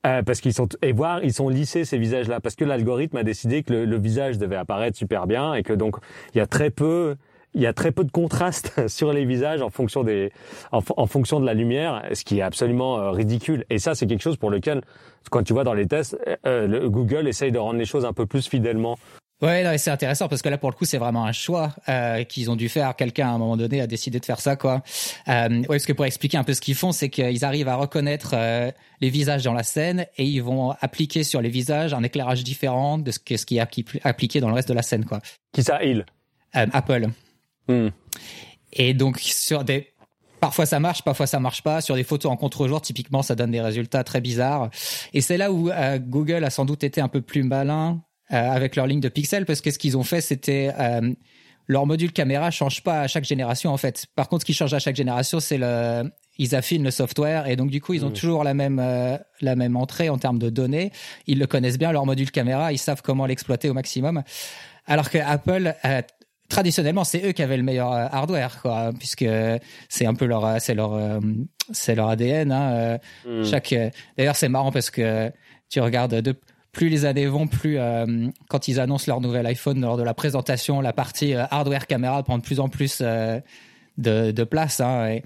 Euh, 0.06 0.22
parce 0.22 0.40
qu'ils 0.40 0.54
sont 0.54 0.68
et 0.80 0.92
voir 0.92 1.24
ils 1.24 1.32
sont 1.32 1.48
lissés 1.48 1.84
ces 1.84 1.98
visages 1.98 2.28
là 2.28 2.38
parce 2.38 2.54
que 2.54 2.64
l'algorithme 2.64 3.16
a 3.16 3.24
décidé 3.24 3.64
que 3.64 3.72
le, 3.72 3.84
le, 3.84 3.98
visage 3.98 4.38
devait 4.38 4.54
apparaître 4.54 4.96
super 4.96 5.26
bien 5.26 5.54
et 5.54 5.64
que 5.64 5.72
donc 5.72 5.96
il 6.34 6.38
y 6.38 6.40
a 6.40 6.46
très 6.46 6.70
peu 6.70 7.16
il 7.54 7.62
y 7.62 7.66
a 7.66 7.72
très 7.72 7.92
peu 7.92 8.04
de 8.04 8.10
contraste 8.10 8.72
sur 8.88 9.12
les 9.12 9.24
visages 9.24 9.62
en 9.62 9.70
fonction 9.70 10.04
des 10.04 10.30
en, 10.72 10.80
en 10.96 11.06
fonction 11.06 11.40
de 11.40 11.46
la 11.46 11.54
lumière 11.54 12.02
ce 12.12 12.24
qui 12.24 12.38
est 12.38 12.42
absolument 12.42 12.98
euh, 12.98 13.10
ridicule. 13.10 13.64
Et 13.70 13.78
ça 13.78 13.94
c'est 13.94 14.06
quelque 14.06 14.22
chose 14.22 14.36
pour 14.36 14.50
lequel 14.50 14.82
quand 15.30 15.42
tu 15.42 15.52
vois 15.52 15.64
dans 15.64 15.74
les 15.74 15.86
tests 15.86 16.16
euh, 16.46 16.66
le, 16.66 16.88
Google 16.88 17.26
essaye 17.26 17.52
de 17.52 17.58
rendre 17.58 17.78
les 17.78 17.84
choses 17.84 18.04
un 18.04 18.12
peu 18.12 18.26
plus 18.26 18.46
fidèlement 18.48 18.98
Ouais, 19.40 19.78
c'est 19.78 19.90
intéressant 19.90 20.26
parce 20.26 20.42
que 20.42 20.48
là 20.48 20.58
pour 20.58 20.68
le 20.68 20.74
coup 20.74 20.84
c'est 20.84 20.98
vraiment 20.98 21.24
un 21.24 21.32
choix 21.32 21.72
euh, 21.88 22.24
qu'ils 22.24 22.50
ont 22.50 22.56
dû 22.56 22.68
faire. 22.68 22.96
Quelqu'un 22.96 23.28
à 23.28 23.30
un 23.30 23.38
moment 23.38 23.56
donné 23.56 23.80
a 23.80 23.86
décidé 23.86 24.18
de 24.18 24.24
faire 24.24 24.40
ça 24.40 24.56
quoi. 24.56 24.82
Euh, 25.28 25.48
ouais, 25.48 25.66
parce 25.68 25.86
que 25.86 25.92
pour 25.92 26.06
expliquer 26.06 26.38
un 26.38 26.44
peu 26.44 26.54
ce 26.54 26.60
qu'ils 26.60 26.74
font, 26.74 26.90
c'est 26.90 27.08
qu'ils 27.08 27.44
arrivent 27.44 27.68
à 27.68 27.76
reconnaître 27.76 28.32
euh, 28.34 28.72
les 29.00 29.10
visages 29.10 29.44
dans 29.44 29.52
la 29.52 29.62
scène 29.62 30.06
et 30.16 30.24
ils 30.24 30.42
vont 30.42 30.74
appliquer 30.80 31.22
sur 31.22 31.40
les 31.40 31.50
visages 31.50 31.94
un 31.94 32.02
éclairage 32.02 32.42
différent 32.42 32.98
de 32.98 33.12
ce 33.12 33.20
que 33.20 33.36
ce 33.36 33.46
qui 33.46 33.58
est 33.58 34.00
appliqué 34.02 34.40
dans 34.40 34.48
le 34.48 34.54
reste 34.54 34.68
de 34.68 34.74
la 34.74 34.82
scène 34.82 35.04
quoi. 35.04 35.20
Qui 35.52 35.62
ça 35.62 35.84
il 35.84 36.04
euh, 36.56 36.66
Apple. 36.72 37.06
Hmm. 37.68 37.88
Et 38.72 38.92
donc 38.92 39.20
sur 39.20 39.62
des 39.62 39.92
Parfois 40.40 40.66
ça 40.66 40.78
marche, 40.78 41.02
parfois 41.02 41.26
ça 41.26 41.40
marche 41.40 41.62
pas. 41.62 41.80
Sur 41.80 41.96
des 41.96 42.04
photos 42.04 42.30
en 42.30 42.36
contre-jour, 42.36 42.80
typiquement, 42.80 43.22
ça 43.22 43.34
donne 43.34 43.50
des 43.50 43.60
résultats 43.60 44.04
très 44.04 44.20
bizarres. 44.20 44.70
Et 45.12 45.20
c'est 45.20 45.36
là 45.36 45.50
où 45.50 45.68
euh, 45.70 45.98
Google 45.98 46.44
a 46.44 46.50
sans 46.50 46.64
doute 46.64 46.84
été 46.84 47.00
un 47.00 47.08
peu 47.08 47.20
plus 47.20 47.42
malin 47.42 48.00
avec 48.30 48.76
leur 48.76 48.86
ligne 48.86 49.00
de 49.00 49.08
pixels 49.08 49.46
parce 49.46 49.60
que 49.60 49.70
ce 49.70 49.78
qu'ils 49.78 49.96
ont 49.96 50.02
fait, 50.02 50.20
c'était 50.20 50.70
euh, 50.78 51.12
leur 51.66 51.86
module 51.86 52.12
caméra 52.12 52.50
change 52.50 52.82
pas 52.82 53.02
à 53.02 53.06
chaque 53.08 53.24
génération 53.24 53.72
en 53.72 53.76
fait. 53.76 54.06
Par 54.14 54.28
contre, 54.28 54.42
ce 54.42 54.46
qui 54.46 54.54
change 54.54 54.74
à 54.74 54.78
chaque 54.78 54.96
génération, 54.96 55.40
c'est 55.40 55.58
le 55.58 56.10
ils 56.40 56.54
affinent 56.54 56.84
le 56.84 56.92
software 56.92 57.48
et 57.48 57.56
donc 57.56 57.68
du 57.68 57.80
coup 57.80 57.94
ils 57.94 58.04
ont 58.04 58.10
mmh. 58.10 58.12
toujours 58.12 58.44
la 58.44 58.54
même 58.54 58.80
la 59.40 59.56
même 59.56 59.76
entrée 59.76 60.08
en 60.08 60.18
termes 60.18 60.38
de 60.38 60.50
données. 60.50 60.92
Ils 61.26 61.38
le 61.38 61.46
connaissent 61.46 61.78
bien 61.78 61.90
leur 61.90 62.06
module 62.06 62.30
caméra, 62.30 62.72
ils 62.72 62.78
savent 62.78 63.02
comment 63.02 63.26
l'exploiter 63.26 63.68
au 63.70 63.74
maximum. 63.74 64.22
Alors 64.86 65.10
que 65.10 65.18
Apple 65.18 65.74
traditionnellement, 66.48 67.04
c'est 67.04 67.24
eux 67.24 67.32
qui 67.32 67.42
avaient 67.42 67.56
le 67.56 67.62
meilleur 67.62 67.92
euh, 67.92 68.06
hardware, 68.10 68.60
quoi, 68.60 68.90
puisque 68.98 69.26
c'est 69.88 70.06
un 70.06 70.14
peu 70.14 70.24
leur, 70.24 70.44
euh, 70.44 70.56
c'est 70.58 70.74
leur, 70.74 70.94
euh, 70.94 71.20
c'est 71.72 71.94
leur 71.94 72.08
ADN. 72.08 72.52
Hein. 72.52 72.98
Hmm. 73.26 73.44
Chaque, 73.44 73.74
d'ailleurs, 74.16 74.36
c'est 74.36 74.48
marrant 74.48 74.72
parce 74.72 74.90
que 74.90 75.30
tu 75.68 75.80
regardes 75.80 76.14
de 76.14 76.34
plus 76.78 76.88
les 76.88 77.04
années 77.04 77.26
vont, 77.26 77.48
plus 77.48 77.76
quand 78.48 78.68
ils 78.68 78.78
annoncent 78.78 79.04
leur 79.08 79.20
nouvel 79.20 79.44
iPhone 79.46 79.80
lors 79.80 79.96
de 79.96 80.04
la 80.04 80.14
présentation, 80.14 80.80
la 80.80 80.92
partie 80.92 81.34
hardware 81.34 81.88
caméra 81.88 82.22
prend 82.22 82.38
de 82.38 82.42
plus 82.44 82.60
en 82.60 82.68
plus 82.68 83.02
de, 83.98 84.30
de 84.30 84.44
place. 84.44 84.80
Hein, 84.80 85.18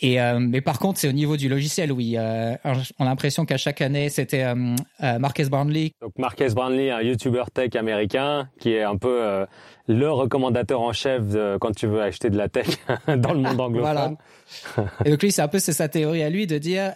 et, 0.00 0.20
euh, 0.20 0.38
mais 0.40 0.60
par 0.60 0.78
contre, 0.78 0.98
c'est 0.98 1.08
au 1.08 1.12
niveau 1.12 1.36
du 1.36 1.48
logiciel, 1.48 1.92
oui. 1.92 2.14
Euh, 2.16 2.56
on 2.98 3.04
a 3.04 3.08
l'impression 3.08 3.44
qu'à 3.44 3.56
chaque 3.56 3.80
année, 3.80 4.08
c'était 4.08 4.42
euh, 4.42 4.74
euh, 5.02 5.18
Marques 5.18 5.46
Brownlee. 5.48 5.92
Donc 6.00 6.18
Marques 6.18 6.52
Brownlee, 6.52 6.90
un 6.90 7.02
YouTuber 7.02 7.44
tech 7.52 7.76
américain 7.76 8.48
qui 8.58 8.72
est 8.72 8.82
un 8.82 8.96
peu 8.96 9.46
le 9.86 10.10
recommandateur 10.10 10.80
en 10.80 10.92
chef 10.92 11.26
de, 11.26 11.58
quand 11.60 11.74
tu 11.74 11.86
veux 11.86 12.02
acheter 12.02 12.30
de 12.30 12.36
la 12.36 12.48
tech 12.48 12.66
dans 13.06 13.34
le 13.34 13.40
monde 13.40 13.60
anglophone. 13.60 13.80
voilà. 13.80 14.12
Et 15.04 15.10
donc 15.10 15.22
lui, 15.22 15.30
c'est 15.30 15.42
un 15.42 15.48
peu 15.48 15.58
c'est 15.58 15.72
sa 15.72 15.88
théorie 15.88 16.22
à 16.22 16.30
lui 16.30 16.46
de 16.46 16.58
dire 16.58 16.92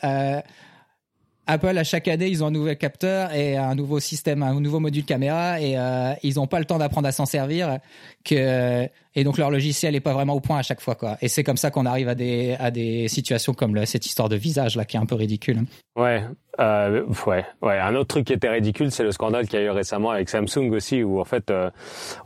Apple, 1.51 1.79
à 1.79 1.83
chaque 1.83 2.09
année, 2.09 2.29
ils 2.29 2.45
ont 2.45 2.49
un 2.49 2.51
nouvel 2.51 2.77
capteur 2.77 3.33
et 3.33 3.57
un 3.57 3.75
nouveau 3.75 4.01
système, 4.01 4.43
un 4.43 4.61
nouveau 4.61 4.81
module 4.81 5.05
caméra 5.05 5.59
et 5.59 5.79
euh, 5.79 6.13
ils 6.23 6.35
n'ont 6.35 6.47
pas 6.47 6.59
le 6.59 6.67
temps 6.67 6.77
d'apprendre 6.77 7.09
à 7.09 7.13
s'en 7.13 7.25
servir. 7.25 7.79
Que, 8.23 8.87
et 9.15 9.25
donc 9.25 9.39
leur 9.39 9.51
logiciel 9.51 9.95
n'est 9.95 10.01
pas 10.01 10.13
vraiment 10.13 10.35
au 10.35 10.41
point 10.41 10.59
à 10.59 10.63
chaque 10.63 10.83
fois. 10.83 10.95
Quoi. 10.95 11.17
Et 11.23 11.29
c'est 11.29 11.45
comme 11.45 11.57
ça 11.57 11.71
qu'on 11.71 11.87
arrive 11.87 12.11
à 12.11 12.15
des, 12.15 12.55
à 12.61 12.71
des 12.71 13.09
situations 13.09 13.55
comme 13.55 13.87
cette 13.87 14.05
histoire 14.05 14.29
de 14.29 14.37
visage 14.37 14.77
là 14.77 14.85
qui 14.85 14.99
est 14.99 15.01
un 15.01 15.07
peu 15.07 15.15
ridicule. 15.15 15.61
Ouais, 15.97 16.23
euh, 16.61 17.05
ouais, 17.27 17.47
ouais. 17.63 17.79
Un 17.79 17.95
autre 17.95 18.09
truc 18.09 18.27
qui 18.27 18.35
était 18.35 18.51
ridicule, 18.51 18.93
c'est 18.93 19.03
le 19.03 19.13
scandale 19.13 19.49
qu'il 19.49 19.59
y 19.59 19.63
a 19.63 19.65
eu 19.65 19.71
récemment 19.71 20.11
avec 20.11 20.29
Samsung 20.29 20.71
aussi, 20.73 21.03
où 21.03 21.19
en 21.19 21.25
fait, 21.25 21.51
euh, 21.51 21.71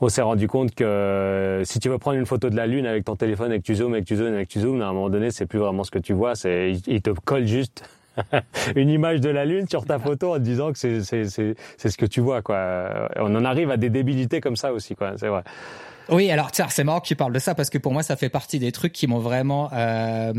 on 0.00 0.08
s'est 0.08 0.22
rendu 0.22 0.48
compte 0.48 0.74
que 0.74 1.62
si 1.64 1.78
tu 1.78 1.88
veux 1.88 1.98
prendre 1.98 2.18
une 2.18 2.26
photo 2.26 2.50
de 2.50 2.56
la 2.56 2.66
lune 2.66 2.86
avec 2.86 3.04
ton 3.04 3.14
téléphone 3.14 3.52
et 3.52 3.58
que 3.58 3.64
tu 3.64 3.76
zoomes 3.76 3.94
et 3.94 4.00
que 4.00 4.06
tu 4.06 4.16
zoomes 4.16 4.36
et 4.36 4.46
que 4.46 4.50
tu 4.50 4.58
zoomes, 4.58 4.82
à 4.82 4.88
un 4.88 4.92
moment 4.92 5.10
donné, 5.10 5.30
c'est 5.30 5.46
plus 5.46 5.60
vraiment 5.60 5.84
ce 5.84 5.92
que 5.92 6.00
tu 6.00 6.12
vois. 6.12 6.34
C'est, 6.34 6.72
il 6.88 7.02
te 7.02 7.10
colle 7.10 7.46
juste 7.46 7.84
une 8.76 8.88
image 8.88 9.20
de 9.20 9.30
la 9.30 9.44
Lune 9.44 9.68
sur 9.68 9.84
ta 9.84 9.98
photo 9.98 10.34
en 10.34 10.36
te 10.36 10.40
disant 10.40 10.72
que 10.72 10.78
c'est, 10.78 11.02
c'est, 11.02 11.24
c'est, 11.24 11.54
c'est 11.76 11.88
ce 11.88 11.96
que 11.96 12.06
tu 12.06 12.20
vois. 12.20 12.42
Quoi. 12.42 13.08
On 13.16 13.34
en 13.34 13.44
arrive 13.44 13.70
à 13.70 13.76
des 13.76 13.90
débilités 13.90 14.40
comme 14.40 14.56
ça 14.56 14.72
aussi, 14.72 14.94
quoi. 14.94 15.12
c'est 15.16 15.28
vrai. 15.28 15.42
Oui, 16.08 16.30
alors 16.30 16.50
tiens, 16.50 16.66
c'est 16.68 16.84
marrant 16.84 17.00
que 17.00 17.06
tu 17.06 17.16
parles 17.16 17.32
de 17.32 17.38
ça 17.38 17.54
parce 17.54 17.70
que 17.70 17.78
pour 17.78 17.92
moi, 17.92 18.02
ça 18.02 18.16
fait 18.16 18.28
partie 18.28 18.58
des 18.58 18.72
trucs 18.72 18.92
qui 18.92 19.06
m'ont 19.06 19.18
vraiment... 19.18 19.70
Euh, 19.72 20.32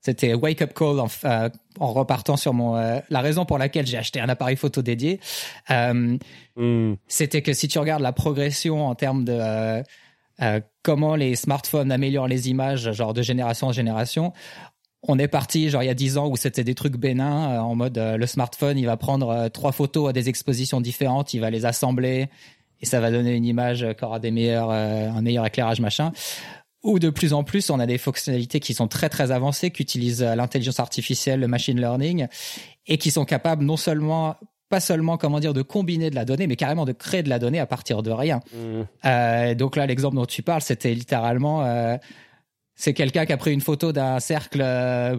c'était 0.00 0.34
wake 0.34 0.62
up 0.62 0.72
call 0.74 0.98
en, 0.98 1.06
euh, 1.24 1.48
en 1.78 1.92
repartant 1.92 2.36
sur 2.36 2.52
mon 2.52 2.76
euh, 2.76 2.98
la 3.08 3.20
raison 3.20 3.44
pour 3.44 3.56
laquelle 3.56 3.86
j'ai 3.86 3.98
acheté 3.98 4.20
un 4.20 4.28
appareil 4.28 4.56
photo 4.56 4.82
dédié. 4.82 5.20
Hmm. 5.68 6.94
C'était 7.06 7.42
que 7.42 7.52
si 7.52 7.68
tu 7.68 7.78
regardes 7.78 8.02
la 8.02 8.12
progression 8.12 8.86
en 8.86 8.94
termes 8.94 9.24
de 9.24 9.82
comment 10.82 11.14
les 11.14 11.36
smartphones 11.36 11.92
améliorent 11.92 12.26
les 12.26 12.50
images, 12.50 12.90
genre 12.90 13.14
de 13.14 13.22
génération 13.22 13.68
en 13.68 13.72
génération, 13.72 14.32
on 15.02 15.18
est 15.18 15.28
parti 15.28 15.68
genre 15.70 15.82
il 15.82 15.86
y 15.86 15.90
a 15.90 15.94
dix 15.94 16.16
ans 16.18 16.28
où 16.28 16.36
c'était 16.36 16.64
des 16.64 16.74
trucs 16.74 16.96
bénins 16.96 17.52
euh, 17.52 17.58
en 17.58 17.74
mode 17.74 17.98
euh, 17.98 18.16
le 18.16 18.26
smartphone 18.26 18.78
il 18.78 18.86
va 18.86 18.96
prendre 18.96 19.28
euh, 19.28 19.48
trois 19.48 19.72
photos 19.72 20.10
à 20.10 20.12
des 20.12 20.28
expositions 20.28 20.80
différentes 20.80 21.34
il 21.34 21.40
va 21.40 21.50
les 21.50 21.66
assembler 21.66 22.28
et 22.80 22.86
ça 22.86 23.00
va 23.00 23.10
donner 23.10 23.34
une 23.34 23.44
image 23.44 23.86
qui 23.96 24.04
aura 24.04 24.18
des 24.18 24.30
meilleurs 24.30 24.70
un 24.70 25.22
meilleur 25.22 25.46
éclairage 25.46 25.80
machin 25.80 26.12
ou 26.82 26.98
de 26.98 27.10
plus 27.10 27.32
en 27.32 27.44
plus 27.44 27.70
on 27.70 27.78
a 27.78 27.86
des 27.86 27.98
fonctionnalités 27.98 28.60
qui 28.60 28.74
sont 28.74 28.88
très 28.88 29.08
très 29.08 29.30
avancées 29.30 29.70
qui 29.70 29.82
utilisent 29.82 30.22
l'intelligence 30.22 30.80
artificielle 30.80 31.40
le 31.40 31.48
machine 31.48 31.78
learning 31.78 32.26
et 32.86 32.98
qui 32.98 33.12
sont 33.12 33.24
capables 33.24 33.64
non 33.64 33.76
seulement 33.76 34.36
pas 34.68 34.80
seulement 34.80 35.16
comment 35.16 35.38
dire 35.38 35.52
de 35.52 35.62
combiner 35.62 36.10
de 36.10 36.16
la 36.16 36.24
donnée 36.24 36.48
mais 36.48 36.56
carrément 36.56 36.84
de 36.84 36.92
créer 36.92 37.22
de 37.22 37.28
la 37.28 37.38
donnée 37.38 37.60
à 37.60 37.66
partir 37.66 38.02
de 38.02 38.10
rien 38.10 38.40
mmh. 38.52 39.54
donc 39.54 39.76
là 39.76 39.86
l'exemple 39.86 40.16
dont 40.16 40.26
tu 40.26 40.42
parles 40.42 40.62
c'était 40.62 40.92
littéralement 40.92 41.98
c'est 42.82 42.94
quelqu'un 42.94 43.26
qui 43.26 43.32
a 43.32 43.36
pris 43.36 43.52
une 43.52 43.60
photo 43.60 43.92
d'un 43.92 44.18
cercle 44.18 44.60
euh, 44.60 45.16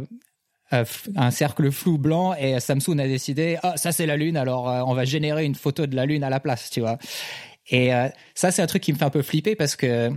euh, 0.74 0.84
un 1.16 1.32
cercle 1.32 1.72
flou 1.72 1.98
blanc 1.98 2.34
et 2.34 2.60
Samsung 2.60 3.00
a 3.00 3.08
décidé 3.08 3.58
ah 3.64 3.78
ça 3.78 3.94
c'est 3.94 4.06
la 4.06 4.18
lune 4.18 4.36
alors 4.36 4.70
euh, 4.70 4.82
on 4.86 4.94
va 4.94 5.06
générer 5.06 5.46
une 5.46 5.56
photo 5.56 5.86
de 5.86 5.96
la 5.96 6.06
lune 6.06 6.26
à 6.26 6.30
la 6.30 6.42
place 6.42 6.70
tu 6.70 6.82
vois 6.82 6.98
et 7.70 7.92
ça 8.36 8.52
c'est 8.52 8.62
un 8.62 8.68
truc 8.68 8.84
qui 8.84 8.92
me 8.92 8.98
fait 8.98 9.06
un 9.06 9.10
peu 9.10 9.22
flipper 9.22 9.56
parce 9.56 9.78
que 9.78 10.12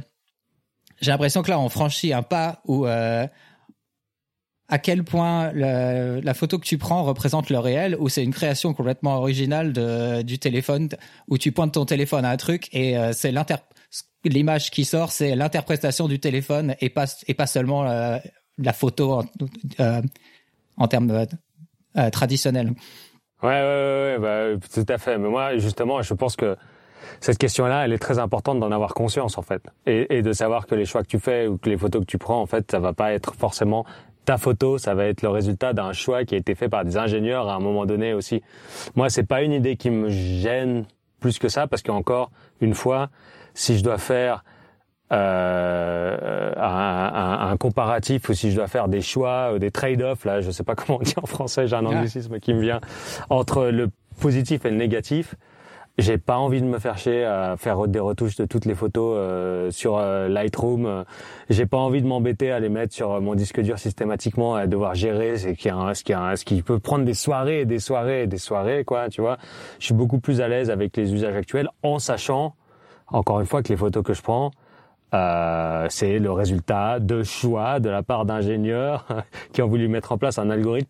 j'ai 1.00 1.12
l'impression 1.12 1.42
que 1.42 1.50
là 1.50 1.60
on 1.60 1.68
franchit 1.68 2.12
un 2.12 2.24
pas 2.24 2.60
où 2.64 2.84
à 2.86 3.28
quel 4.82 5.04
point 5.04 5.52
la 5.52 6.34
photo 6.34 6.58
que 6.58 6.66
tu 6.66 6.78
prends 6.78 7.04
représente 7.04 7.48
le 7.48 7.60
réel 7.60 7.96
ou 8.00 8.08
c'est 8.08 8.24
une 8.24 8.34
création 8.34 8.74
complètement 8.74 9.18
originale 9.18 9.72
de, 9.72 10.22
du 10.22 10.40
téléphone 10.40 10.88
où 11.28 11.38
tu 11.38 11.52
pointes 11.52 11.74
ton 11.74 11.84
téléphone 11.84 12.24
à 12.24 12.30
un 12.30 12.36
truc 12.36 12.68
et 12.74 12.96
c'est 13.12 13.30
l'inter 13.30 13.58
l'image 14.28 14.70
qui 14.70 14.84
sort, 14.84 15.12
c'est 15.12 15.34
l'interprétation 15.34 16.08
du 16.08 16.18
téléphone 16.18 16.74
et 16.80 16.90
pas 16.90 17.46
seulement 17.46 17.88
euh, 17.88 18.18
la 18.58 18.72
photo 18.72 19.12
en, 19.12 19.24
euh, 19.80 20.86
termes 20.88 21.26
euh, 21.96 22.10
traditionnels. 22.10 22.72
Ouais, 23.42 23.48
ouais, 23.48 24.16
ouais, 24.16 24.18
bah, 24.18 24.60
tout 24.72 24.86
à 24.88 24.98
fait. 24.98 25.18
Mais 25.18 25.28
moi, 25.28 25.56
justement, 25.58 26.02
je 26.02 26.14
pense 26.14 26.36
que 26.36 26.56
cette 27.20 27.38
question-là, 27.38 27.84
elle 27.84 27.92
est 27.92 27.98
très 27.98 28.18
importante 28.18 28.58
d'en 28.58 28.72
avoir 28.72 28.94
conscience, 28.94 29.38
en 29.38 29.42
fait, 29.42 29.62
et, 29.86 30.16
et, 30.16 30.22
de 30.22 30.32
savoir 30.32 30.66
que 30.66 30.74
les 30.74 30.86
choix 30.86 31.02
que 31.02 31.08
tu 31.08 31.20
fais 31.20 31.46
ou 31.46 31.58
que 31.58 31.68
les 31.68 31.76
photos 31.76 32.00
que 32.00 32.06
tu 32.06 32.18
prends, 32.18 32.40
en 32.40 32.46
fait, 32.46 32.70
ça 32.70 32.80
va 32.80 32.92
pas 32.92 33.12
être 33.12 33.34
forcément 33.34 33.84
ta 34.26 34.36
photo, 34.38 34.76
ça 34.76 34.94
va 34.94 35.06
être 35.06 35.22
le 35.22 35.28
résultat 35.28 35.72
d'un 35.72 35.92
choix 35.92 36.24
qui 36.24 36.34
a 36.34 36.38
été 36.38 36.54
fait 36.54 36.68
par 36.68 36.84
des 36.84 36.96
ingénieurs 36.96 37.48
à 37.48 37.54
un 37.54 37.60
moment 37.60 37.86
donné 37.86 38.12
aussi. 38.12 38.42
Moi, 38.96 39.08
c'est 39.08 39.22
pas 39.22 39.42
une 39.42 39.52
idée 39.52 39.76
qui 39.76 39.88
me 39.88 40.10
gêne 40.10 40.84
plus 41.20 41.38
que 41.38 41.48
ça, 41.48 41.66
parce 41.66 41.82
qu'encore 41.82 42.30
une 42.60 42.74
fois, 42.74 43.10
si 43.54 43.78
je 43.78 43.84
dois 43.84 43.98
faire 43.98 44.44
euh, 45.12 46.52
un, 46.56 47.50
un, 47.50 47.56
comparatif 47.56 48.28
ou 48.28 48.34
si 48.34 48.50
je 48.50 48.56
dois 48.56 48.66
faire 48.66 48.88
des 48.88 49.00
choix, 49.00 49.52
ou 49.54 49.58
des 49.58 49.70
trade-offs, 49.70 50.24
là, 50.24 50.40
je 50.40 50.50
sais 50.50 50.64
pas 50.64 50.74
comment 50.76 50.98
on 50.98 51.02
dit 51.02 51.14
en 51.22 51.26
français, 51.26 51.66
j'ai 51.68 51.76
un 51.76 51.86
anglicisme 51.86 52.40
qui 52.40 52.54
me 52.54 52.60
vient, 52.60 52.80
entre 53.30 53.66
le 53.66 53.88
positif 54.20 54.64
et 54.64 54.70
le 54.70 54.76
négatif, 54.76 55.34
j'ai 55.98 56.18
pas 56.18 56.36
envie 56.36 56.60
de 56.60 56.66
me 56.66 56.78
faire 56.78 56.98
chier 56.98 57.24
à 57.24 57.56
faire 57.56 57.88
des 57.88 57.98
retouches 57.98 58.36
de 58.36 58.44
toutes 58.44 58.64
les 58.64 58.74
photos 58.74 59.14
euh, 59.16 59.70
sur 59.70 59.96
euh, 59.96 60.28
Lightroom. 60.28 61.04
J'ai 61.48 61.66
pas 61.66 61.78
envie 61.78 62.02
de 62.02 62.06
m'embêter 62.06 62.50
à 62.50 62.60
les 62.60 62.68
mettre 62.68 62.94
sur 62.94 63.20
mon 63.20 63.34
disque 63.34 63.60
dur 63.60 63.78
systématiquement, 63.78 64.54
à 64.54 64.66
devoir 64.66 64.94
gérer 64.94 65.38
ce 65.38 65.48
qui, 65.48 65.68
ce 65.68 66.04
qui, 66.04 66.12
ce 66.12 66.44
qui 66.44 66.62
peut 66.62 66.78
prendre 66.78 67.04
des 67.04 67.14
soirées 67.14 67.60
et 67.60 67.64
des 67.64 67.78
soirées 67.78 68.22
et 68.24 68.26
des 68.26 68.38
soirées, 68.38 68.84
quoi. 68.84 69.08
Tu 69.08 69.20
vois, 69.20 69.38
je 69.78 69.86
suis 69.86 69.94
beaucoup 69.94 70.20
plus 70.20 70.40
à 70.40 70.48
l'aise 70.48 70.70
avec 70.70 70.96
les 70.96 71.14
usages 71.14 71.36
actuels 71.36 71.68
en 71.82 71.98
sachant 71.98 72.54
encore 73.08 73.40
une 73.40 73.46
fois 73.46 73.62
que 73.62 73.68
les 73.68 73.76
photos 73.76 74.02
que 74.02 74.14
je 74.14 74.22
prends, 74.22 74.50
euh, 75.14 75.86
c'est 75.88 76.18
le 76.18 76.32
résultat 76.32 76.98
de 76.98 77.22
choix 77.22 77.78
de 77.78 77.88
la 77.88 78.02
part 78.02 78.24
d'ingénieurs 78.24 79.06
qui 79.52 79.62
ont 79.62 79.68
voulu 79.68 79.86
mettre 79.88 80.12
en 80.12 80.18
place 80.18 80.38
un 80.38 80.50
algorithme 80.50 80.88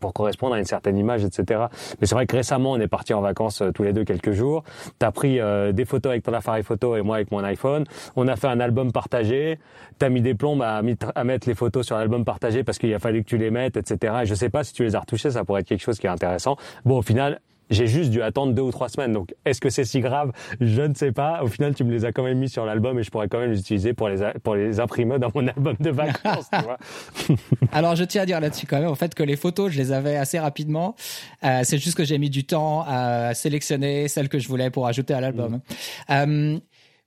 pour 0.00 0.12
correspondre, 0.12 0.54
à 0.54 0.58
une 0.58 0.64
certaine 0.64 0.96
image, 0.96 1.24
etc. 1.24 1.66
Mais 2.00 2.06
c'est 2.06 2.14
vrai 2.14 2.26
que 2.26 2.36
récemment, 2.36 2.72
on 2.72 2.80
est 2.80 2.88
parti 2.88 3.12
en 3.12 3.20
vacances 3.20 3.60
euh, 3.60 3.70
tous 3.70 3.82
les 3.82 3.92
deux 3.92 4.04
quelques 4.04 4.32
jours. 4.32 4.64
T'as 4.98 5.10
pris 5.10 5.40
euh, 5.40 5.72
des 5.72 5.84
photos 5.84 6.10
avec 6.10 6.22
ton 6.22 6.32
appareil 6.32 6.62
photo 6.62 6.96
et 6.96 7.02
moi 7.02 7.16
avec 7.16 7.30
mon 7.30 7.44
iPhone. 7.44 7.84
On 8.16 8.28
a 8.28 8.36
fait 8.36 8.48
un 8.48 8.60
album 8.60 8.92
partagé. 8.92 9.58
T'as 9.98 10.08
mis 10.08 10.22
des 10.22 10.34
plombes 10.34 10.62
à, 10.62 10.80
à, 11.14 11.24
mettre 11.24 11.46
les 11.46 11.54
photos 11.54 11.86
sur 11.86 11.96
l'album 11.96 12.24
partagé 12.24 12.64
parce 12.64 12.78
qu'il 12.78 12.92
a 12.94 12.98
fallu 12.98 13.22
que 13.22 13.28
tu 13.28 13.36
les 13.36 13.50
mettes, 13.50 13.76
etc. 13.76 14.14
Et 14.22 14.26
je 14.26 14.34
sais 14.34 14.48
pas 14.48 14.64
si 14.64 14.72
tu 14.72 14.84
les 14.84 14.96
as 14.96 15.00
retouchées, 15.00 15.30
ça 15.30 15.44
pourrait 15.44 15.60
être 15.60 15.68
quelque 15.68 15.82
chose 15.82 15.98
qui 15.98 16.06
est 16.06 16.10
intéressant. 16.10 16.56
Bon, 16.84 16.98
au 16.98 17.02
final, 17.02 17.40
j'ai 17.70 17.86
juste 17.86 18.10
dû 18.10 18.22
attendre 18.22 18.52
deux 18.52 18.62
ou 18.62 18.70
trois 18.70 18.88
semaines. 18.88 19.12
Donc, 19.12 19.34
est-ce 19.44 19.60
que 19.60 19.70
c'est 19.70 19.84
si 19.84 20.00
grave? 20.00 20.32
Je 20.60 20.82
ne 20.82 20.94
sais 20.94 21.12
pas. 21.12 21.42
Au 21.42 21.46
final, 21.46 21.74
tu 21.74 21.84
me 21.84 21.90
les 21.90 22.04
as 22.04 22.12
quand 22.12 22.22
même 22.22 22.38
mis 22.38 22.48
sur 22.48 22.64
l'album 22.64 22.98
et 22.98 23.02
je 23.02 23.10
pourrais 23.10 23.28
quand 23.28 23.38
même 23.38 23.50
les 23.50 23.60
utiliser 23.60 23.94
pour 23.94 24.08
les 24.08 24.22
pour 24.42 24.54
les 24.54 24.80
imprimer 24.80 25.18
dans 25.18 25.30
mon 25.34 25.46
album 25.48 25.76
de 25.80 25.90
vacances. 25.90 26.48
tu 26.52 26.62
vois 26.62 26.78
Alors, 27.72 27.96
je 27.96 28.04
tiens 28.04 28.22
à 28.22 28.26
dire 28.26 28.40
là-dessus 28.40 28.66
quand 28.66 28.80
même, 28.80 28.88
en 28.88 28.94
fait, 28.94 29.14
que 29.14 29.22
les 29.22 29.36
photos, 29.36 29.72
je 29.72 29.78
les 29.78 29.92
avais 29.92 30.16
assez 30.16 30.38
rapidement. 30.38 30.94
Euh, 31.44 31.60
c'est 31.64 31.78
juste 31.78 31.96
que 31.96 32.04
j'ai 32.04 32.18
mis 32.18 32.30
du 32.30 32.44
temps 32.44 32.84
à 32.86 33.34
sélectionner 33.34 34.08
celles 34.08 34.28
que 34.28 34.38
je 34.38 34.48
voulais 34.48 34.70
pour 34.70 34.86
ajouter 34.86 35.14
à 35.14 35.20
l'album. 35.20 35.52
Mm. 35.54 35.60
Euh, 36.10 36.58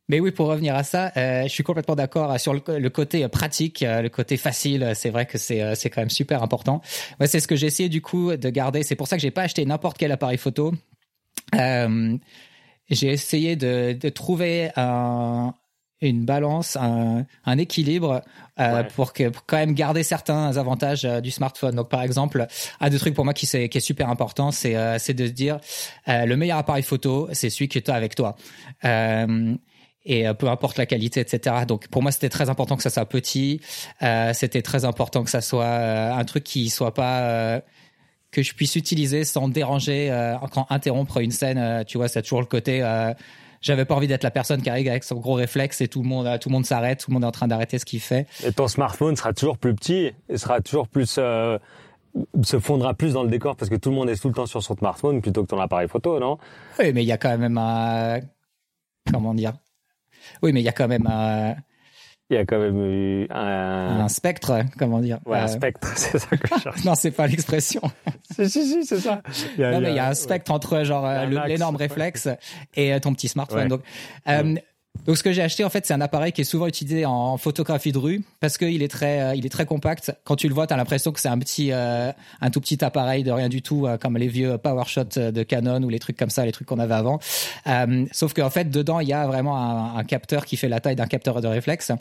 mais 0.10 0.20
oui, 0.20 0.32
pour 0.32 0.48
revenir 0.48 0.76
à 0.76 0.84
ça, 0.84 1.12
euh, 1.18 1.44
je 1.44 1.50
suis 1.50 1.64
complètement 1.64 1.96
d'accord 1.96 2.40
sur 2.40 2.54
le, 2.54 2.90
côté 2.90 3.28
pratique, 3.28 3.84
euh, 3.84 4.02
le 4.02 4.10
côté 4.10 4.38
facile. 4.38 4.94
C'est 4.96 5.10
vrai 5.10 5.26
que 5.26 5.38
c'est 5.38 5.62
euh, 5.62 5.76
c'est 5.76 5.90
quand 5.90 6.02
même 6.02 6.10
super 6.10 6.44
important. 6.44 6.82
Moi, 7.20 7.28
c'est 7.28 7.40
ce 7.40 7.48
que 7.48 7.56
j'ai 7.56 7.68
essayé 7.68 7.90
du 7.90 8.02
coup 8.02 8.36
de 8.36 8.50
garder. 8.50 8.84
C'est 8.84 8.96
pour 8.96 9.08
ça 9.08 9.18
que 9.18 9.22
j'ai 9.22 9.32
pas 9.32 9.44
acheté 9.44 9.66
n'importe 9.66 9.98
quel 9.98 10.12
appareil 10.12 10.38
photo. 10.38 10.74
Euh, 11.56 12.18
j'ai 12.90 13.08
essayé 13.10 13.58
de, 13.58 13.94
de 13.94 14.10
trouver 14.10 14.72
un, 14.78 15.54
une 16.02 16.26
balance, 16.26 16.76
un, 16.76 17.26
un 17.46 17.58
équilibre 17.58 18.22
euh, 18.60 18.84
pour, 18.96 19.14
que, 19.14 19.30
pour 19.30 19.46
quand 19.46 19.58
même 19.58 19.74
garder 19.74 20.04
certains 20.04 20.56
avantages 20.58 21.06
euh, 21.06 21.22
du 21.22 21.32
smartphone. 21.32 21.76
Donc 21.76 21.90
par 21.90 22.04
exemple, 22.04 22.46
un 22.80 22.90
des 22.90 23.00
trucs 23.00 23.16
pour 23.16 23.26
moi 23.26 23.34
qui, 23.34 23.48
est, 23.58 23.70
qui 23.70 23.78
est 23.80 23.82
super 23.82 24.10
important, 24.10 24.52
c'est 24.52 24.76
euh, 24.76 25.00
c'est 25.00 25.14
de 25.14 25.26
se 25.26 25.32
dire 25.32 25.60
le 26.08 26.36
meilleur 26.36 26.60
appareil 26.60 26.84
photo, 26.84 27.28
c'est 27.34 27.50
celui 27.50 27.68
que 27.68 27.80
tu 27.80 27.90
as 27.92 27.96
avec 27.96 28.16
toi. 28.16 28.36
Et 30.08 30.26
peu 30.34 30.48
importe 30.48 30.78
la 30.78 30.86
qualité, 30.86 31.20
etc. 31.20 31.66
Donc 31.68 31.88
pour 31.90 32.02
moi, 32.02 32.12
c'était 32.12 32.30
très 32.30 32.50
important 32.50 32.76
que 32.78 32.84
ça 32.84 32.90
soit 32.90 33.06
petit. 33.06 33.62
c'était 34.34 34.62
très 34.62 34.86
important 34.86 35.24
que 35.24 35.30
ça 35.30 35.42
soit 35.42 35.68
un 35.68 36.26
truc 36.26 36.44
qui 36.44 36.70
soit 36.70 36.94
pas 36.94 37.62
que 38.32 38.42
je 38.42 38.54
puisse 38.54 38.76
utiliser 38.76 39.24
sans 39.24 39.48
déranger 39.50 40.10
quand 40.52 40.66
interrompre 40.70 41.18
une 41.18 41.32
scène. 41.32 41.84
tu 41.86 41.98
vois, 41.98 42.08
c'est 42.08 42.22
toujours 42.22 42.42
le 42.42 42.48
côté 42.48 42.82
j'avais 43.62 43.86
pas 43.86 43.96
envie 43.96 44.08
d'être 44.08 44.24
la 44.24 44.32
personne 44.32 44.62
qui 44.62 44.70
arrive 44.70 44.88
avec 44.88 45.04
son 45.04 45.16
gros 45.16 45.34
réflexe 45.34 45.82
et 45.82 45.88
tout 45.88 46.02
le 46.02 46.08
monde, 46.08 46.40
tout 46.40 46.50
le 46.50 46.54
monde 46.54 46.66
s'arrête, 46.66 47.00
tout 47.00 47.12
le 47.12 47.16
monde 47.16 47.24
est 47.24 47.28
en 47.28 47.32
train 47.32 47.48
d'arrêter 47.48 47.80
ce 47.80 47.86
qu'il 47.86 48.00
fait. 48.00 48.28
Et 48.46 48.52
ton 48.52 48.68
smartphone 48.68 49.16
sera 49.16 49.34
toujours 49.34 49.58
plus 49.58 49.76
petit 49.76 50.12
et 50.30 50.38
sera 50.38 50.62
toujours 50.62 50.88
plus 50.88 51.16
euh, 51.18 51.58
se 52.44 52.60
fondra 52.60 52.94
plus 52.94 53.14
dans 53.14 53.24
le 53.24 53.30
décor 53.30 53.56
parce 53.56 53.70
que 53.70 53.76
tout 53.76 53.90
le 53.90 53.96
monde 53.96 54.10
est 54.10 54.20
tout 54.20 54.28
le 54.28 54.34
temps 54.34 54.46
sur 54.46 54.64
son 54.64 54.76
smartphone 54.76 55.22
plutôt 55.22 55.44
que 55.44 55.48
ton 55.48 55.60
appareil 55.60 55.88
photo, 55.88 56.20
non? 56.20 56.38
Oui, 56.80 56.92
mais 56.94 57.04
il 57.04 57.08
y 57.08 57.12
a 57.12 57.18
quand 57.18 57.38
même 57.38 57.58
un 57.58 58.20
comment 59.12 59.34
dire 59.34 59.54
Oui, 60.42 60.54
mais 60.54 60.62
il 60.62 60.64
y 60.64 60.70
a 60.70 60.74
quand 60.74 60.88
même 60.88 61.08
un 61.08 61.56
il 62.30 62.36
y 62.36 62.38
a 62.38 62.46
quand 62.46 62.60
même 62.60 62.78
eu 62.84 63.28
un... 63.30 64.02
un 64.02 64.08
spectre, 64.10 64.60
comment 64.78 65.00
dire 65.00 65.20
Ouais, 65.26 65.38
un 65.38 65.46
euh, 65.46 65.48
spectre, 65.48 65.88
c'est 65.96 66.20
ça 66.20 66.36
que 66.36 66.48
je 66.56 66.60
cherche. 66.62 66.84
non, 66.84 66.94
c'est 66.96 67.12
pas 67.12 67.26
l'expression. 67.26 67.82
si, 68.36 68.50
si, 68.50 68.66
si, 68.68 68.86
c'est 68.86 69.00
ça. 69.00 69.22
Il 69.58 69.62
y 69.62 69.64
a, 69.64 69.72
non, 69.72 69.80
mais 69.80 69.92
il 69.92 69.96
y 69.96 70.00
a 70.00 70.10
un 70.10 70.14
spectre 70.14 70.52
entre 70.52 70.84
genre 70.84 71.08
l'énorme 71.48 71.78
réflexe 71.78 72.28
et 72.76 73.00
ton 73.00 73.14
petit 73.14 73.30
smartphone. 73.30 73.70
Donc, 73.70 73.82
euh, 74.28 74.56
donc 75.06 75.18
ce 75.18 75.24
que 75.24 75.32
j'ai 75.32 75.42
acheté 75.42 75.64
en 75.64 75.70
fait, 75.70 75.86
c'est 75.86 75.94
un 75.94 76.02
appareil 76.02 76.32
qui 76.32 76.42
est 76.42 76.46
souvent 76.46 76.68
utilisé 76.68 77.06
en 77.06 77.38
photographie 77.38 77.92
de 77.92 77.98
rue 77.98 78.24
parce 78.40 78.58
qu'il 78.58 78.82
est 78.82 78.88
très, 78.88 79.22
euh, 79.22 79.36
il 79.36 79.46
est 79.46 79.50
très 79.50 79.66
compact. 79.66 80.14
Quand 80.24 80.36
tu 80.36 80.48
le 80.48 80.54
vois, 80.54 80.68
tu 80.68 80.74
as 80.74 80.78
l'impression 80.78 81.12
que 81.12 81.20
c'est 81.20 81.30
un 81.30 81.40
petit, 81.40 81.72
euh, 81.72 82.12
un 82.42 82.50
tout 82.50 82.60
petit 82.60 82.84
appareil 82.84 83.24
de 83.24 83.32
rien 83.32 83.50
du 83.50 83.62
tout, 83.62 83.86
euh, 83.86 83.98
comme 83.98 84.18
les 84.18 84.28
vieux 84.28 84.58
PowerShot 84.58 85.32
de 85.32 85.44
Canon 85.44 85.82
ou 85.84 85.90
les 85.90 86.00
trucs 86.00 86.18
comme 86.18 86.30
ça, 86.30 86.46
les 86.46 86.52
trucs 86.52 86.68
qu'on 86.68 86.80
avait 86.80 86.96
avant. 86.96 87.20
sauf 88.12 88.34
qu'en 88.34 88.50
fait, 88.50 88.70
dedans, 88.70 89.00
il 89.00 89.08
y 89.08 89.14
a 89.14 89.28
vraiment 89.28 89.96
un, 89.96 90.04
capteur 90.04 90.46
qui 90.46 90.56
fait 90.56 90.70
la 90.70 90.80
taille 90.80 90.96
d'un 90.96 91.08
capteur 91.08 91.42
de 91.42 91.48
réflexe. 91.48 91.92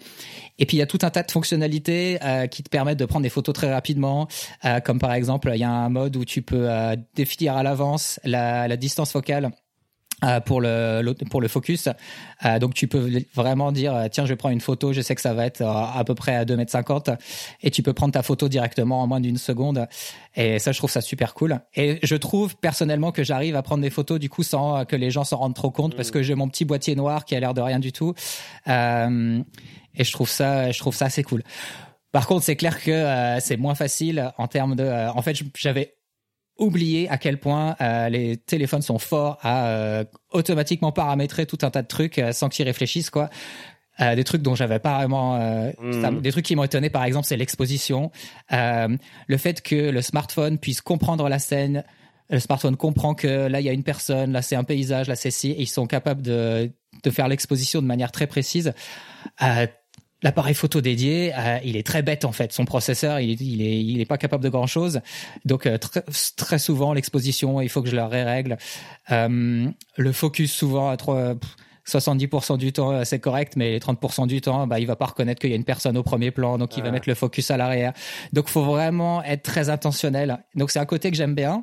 Et 0.58 0.66
puis 0.66 0.76
il 0.76 0.80
y 0.80 0.82
a 0.82 0.86
tout 0.86 0.98
un 1.02 1.10
tas 1.10 1.22
de 1.22 1.30
fonctionnalités 1.30 2.18
qui 2.50 2.62
te 2.62 2.68
permettent 2.68 2.98
de 2.98 3.04
prendre 3.04 3.24
des 3.24 3.30
photos 3.30 3.54
très 3.54 3.72
rapidement, 3.72 4.28
comme 4.84 5.00
par 5.00 5.12
exemple, 5.12 5.50
il 5.54 5.60
y 5.60 5.64
a 5.64 5.70
un 5.70 5.88
mode 5.88 6.16
où 6.16 6.24
tu 6.24 6.42
peux 6.42 6.68
définir 7.14 7.56
à 7.56 7.62
l'avance 7.62 8.20
la, 8.24 8.76
distance 8.76 9.10
focale 9.12 9.50
pour 10.46 10.62
le 10.62 11.12
pour 11.30 11.40
le 11.42 11.48
focus. 11.48 11.88
Euh, 12.44 12.58
donc 12.58 12.72
tu 12.72 12.88
peux 12.88 13.22
vraiment 13.34 13.70
dire 13.70 13.94
euh, 13.94 14.06
tiens 14.10 14.24
je 14.24 14.32
prends 14.32 14.48
une 14.48 14.62
photo, 14.62 14.92
je 14.92 15.02
sais 15.02 15.14
que 15.14 15.20
ça 15.20 15.34
va 15.34 15.44
être 15.44 15.62
à 15.62 16.02
peu 16.04 16.14
près 16.14 16.34
à 16.34 16.44
2 16.44 16.56
mètres 16.56 16.72
50 16.72 17.10
et 17.62 17.70
tu 17.70 17.82
peux 17.82 17.92
prendre 17.92 18.12
ta 18.12 18.22
photo 18.22 18.48
directement 18.48 19.02
en 19.02 19.06
moins 19.06 19.20
d'une 19.20 19.36
seconde 19.36 19.86
et 20.34 20.58
ça 20.58 20.72
je 20.72 20.78
trouve 20.78 20.90
ça 20.90 21.02
super 21.02 21.34
cool. 21.34 21.60
Et 21.74 21.98
je 22.02 22.16
trouve 22.16 22.56
personnellement 22.56 23.12
que 23.12 23.24
j'arrive 23.24 23.56
à 23.56 23.62
prendre 23.62 23.82
des 23.82 23.90
photos 23.90 24.18
du 24.18 24.30
coup 24.30 24.42
sans 24.42 24.86
que 24.86 24.96
les 24.96 25.10
gens 25.10 25.24
s'en 25.24 25.36
rendent 25.36 25.54
trop 25.54 25.70
compte 25.70 25.94
parce 25.94 26.10
que 26.10 26.22
j'ai 26.22 26.34
mon 26.34 26.48
petit 26.48 26.64
boîtier 26.64 26.96
noir 26.96 27.26
qui 27.26 27.36
a 27.36 27.40
l'air 27.40 27.52
de 27.52 27.60
rien 27.60 27.78
du 27.78 27.92
tout 27.92 28.14
et 28.66 28.72
je 30.04 30.12
trouve 30.12 30.30
ça 30.30 30.70
je 30.72 30.78
trouve 30.78 30.94
ça 30.94 31.06
assez 31.06 31.22
cool. 31.22 31.42
Par 32.12 32.26
contre, 32.26 32.44
c'est 32.44 32.56
clair 32.56 32.82
que 32.82 33.36
c'est 33.40 33.58
moins 33.58 33.74
facile 33.74 34.32
en 34.38 34.46
termes 34.46 34.74
de. 34.74 35.10
en 35.10 35.20
fait, 35.20 35.36
j'avais 35.54 35.95
oublier 36.58 37.08
à 37.08 37.18
quel 37.18 37.38
point 37.38 37.76
euh, 37.80 38.08
les 38.08 38.36
téléphones 38.36 38.82
sont 38.82 38.98
forts 38.98 39.38
à 39.42 39.68
euh, 39.68 40.04
automatiquement 40.30 40.92
paramétrer 40.92 41.46
tout 41.46 41.58
un 41.62 41.70
tas 41.70 41.82
de 41.82 41.86
trucs 41.86 42.18
euh, 42.18 42.32
sans 42.32 42.48
qu'ils 42.48 42.64
réfléchissent 42.64 43.10
quoi. 43.10 43.28
des 43.98 44.24
trucs 44.24 44.42
dont 44.42 44.54
j'avais 44.54 44.78
pas 44.78 44.98
vraiment 44.98 45.38
hmm. 45.80 46.20
des 46.20 46.30
trucs 46.30 46.44
qui 46.44 46.56
m'ont 46.56 46.64
étonné 46.64 46.90
par 46.90 47.04
exemple 47.04 47.26
c'est 47.26 47.36
l'exposition 47.36 48.10
le 48.50 49.36
fait 49.36 49.62
que 49.62 49.90
le 49.90 50.02
smartphone 50.02 50.58
puisse 50.58 50.80
comprendre 50.80 51.28
la 51.28 51.38
scène 51.38 51.84
le 52.28 52.40
smartphone 52.40 52.76
comprend 52.76 53.14
que 53.14 53.46
là 53.46 53.60
il 53.60 53.66
y 53.66 53.70
a 53.70 53.72
une 53.72 53.84
personne 53.84 54.32
là 54.32 54.42
c'est 54.42 54.56
un 54.56 54.64
paysage 54.64 55.08
là 55.08 55.16
c'est 55.16 55.30
ci 55.30 55.50
et 55.50 55.62
ils 55.62 55.66
sont 55.66 55.86
capables 55.86 56.22
de 56.22 56.70
de 57.02 57.10
faire 57.10 57.28
l'exposition 57.28 57.80
de 57.80 57.86
manière 57.86 58.12
très 58.12 58.26
précise 58.26 58.74
L'appareil 60.22 60.54
photo 60.54 60.80
dédié, 60.80 61.34
euh, 61.36 61.58
il 61.62 61.76
est 61.76 61.86
très 61.86 62.00
bête 62.00 62.24
en 62.24 62.32
fait. 62.32 62.50
Son 62.50 62.64
processeur, 62.64 63.20
il, 63.20 63.40
il 63.42 63.60
est, 63.60 63.84
il 63.84 64.00
est 64.00 64.06
pas 64.06 64.16
capable 64.16 64.42
de 64.42 64.48
grand 64.48 64.66
chose. 64.66 65.00
Donc 65.44 65.66
euh, 65.66 65.76
très, 65.76 66.02
très 66.36 66.58
souvent 66.58 66.94
l'exposition, 66.94 67.60
il 67.60 67.68
faut 67.68 67.82
que 67.82 67.90
je 67.90 67.96
la 67.96 68.08
règle. 68.08 68.56
Euh, 69.10 69.68
le 69.96 70.12
focus 70.12 70.54
souvent 70.54 70.88
à 70.88 70.96
70% 70.96 72.56
du 72.56 72.72
temps 72.72 73.04
c'est 73.04 73.18
correct, 73.18 73.54
mais 73.56 73.72
les 73.72 73.78
30% 73.78 74.26
du 74.26 74.40
temps, 74.40 74.66
bah 74.66 74.80
il 74.80 74.86
va 74.86 74.96
pas 74.96 75.04
reconnaître 75.04 75.38
qu'il 75.38 75.50
y 75.50 75.52
a 75.52 75.56
une 75.56 75.64
personne 75.64 75.98
au 75.98 76.02
premier 76.02 76.30
plan, 76.30 76.56
donc 76.56 76.78
il 76.78 76.82
va 76.82 76.90
mettre 76.90 77.10
le 77.10 77.14
focus 77.14 77.50
à 77.50 77.58
l'arrière. 77.58 77.92
Donc 78.32 78.48
faut 78.48 78.64
vraiment 78.64 79.22
être 79.22 79.42
très 79.42 79.68
intentionnel. 79.68 80.38
Donc 80.54 80.70
c'est 80.70 80.78
un 80.78 80.86
côté 80.86 81.10
que 81.10 81.16
j'aime 81.16 81.34
bien, 81.34 81.62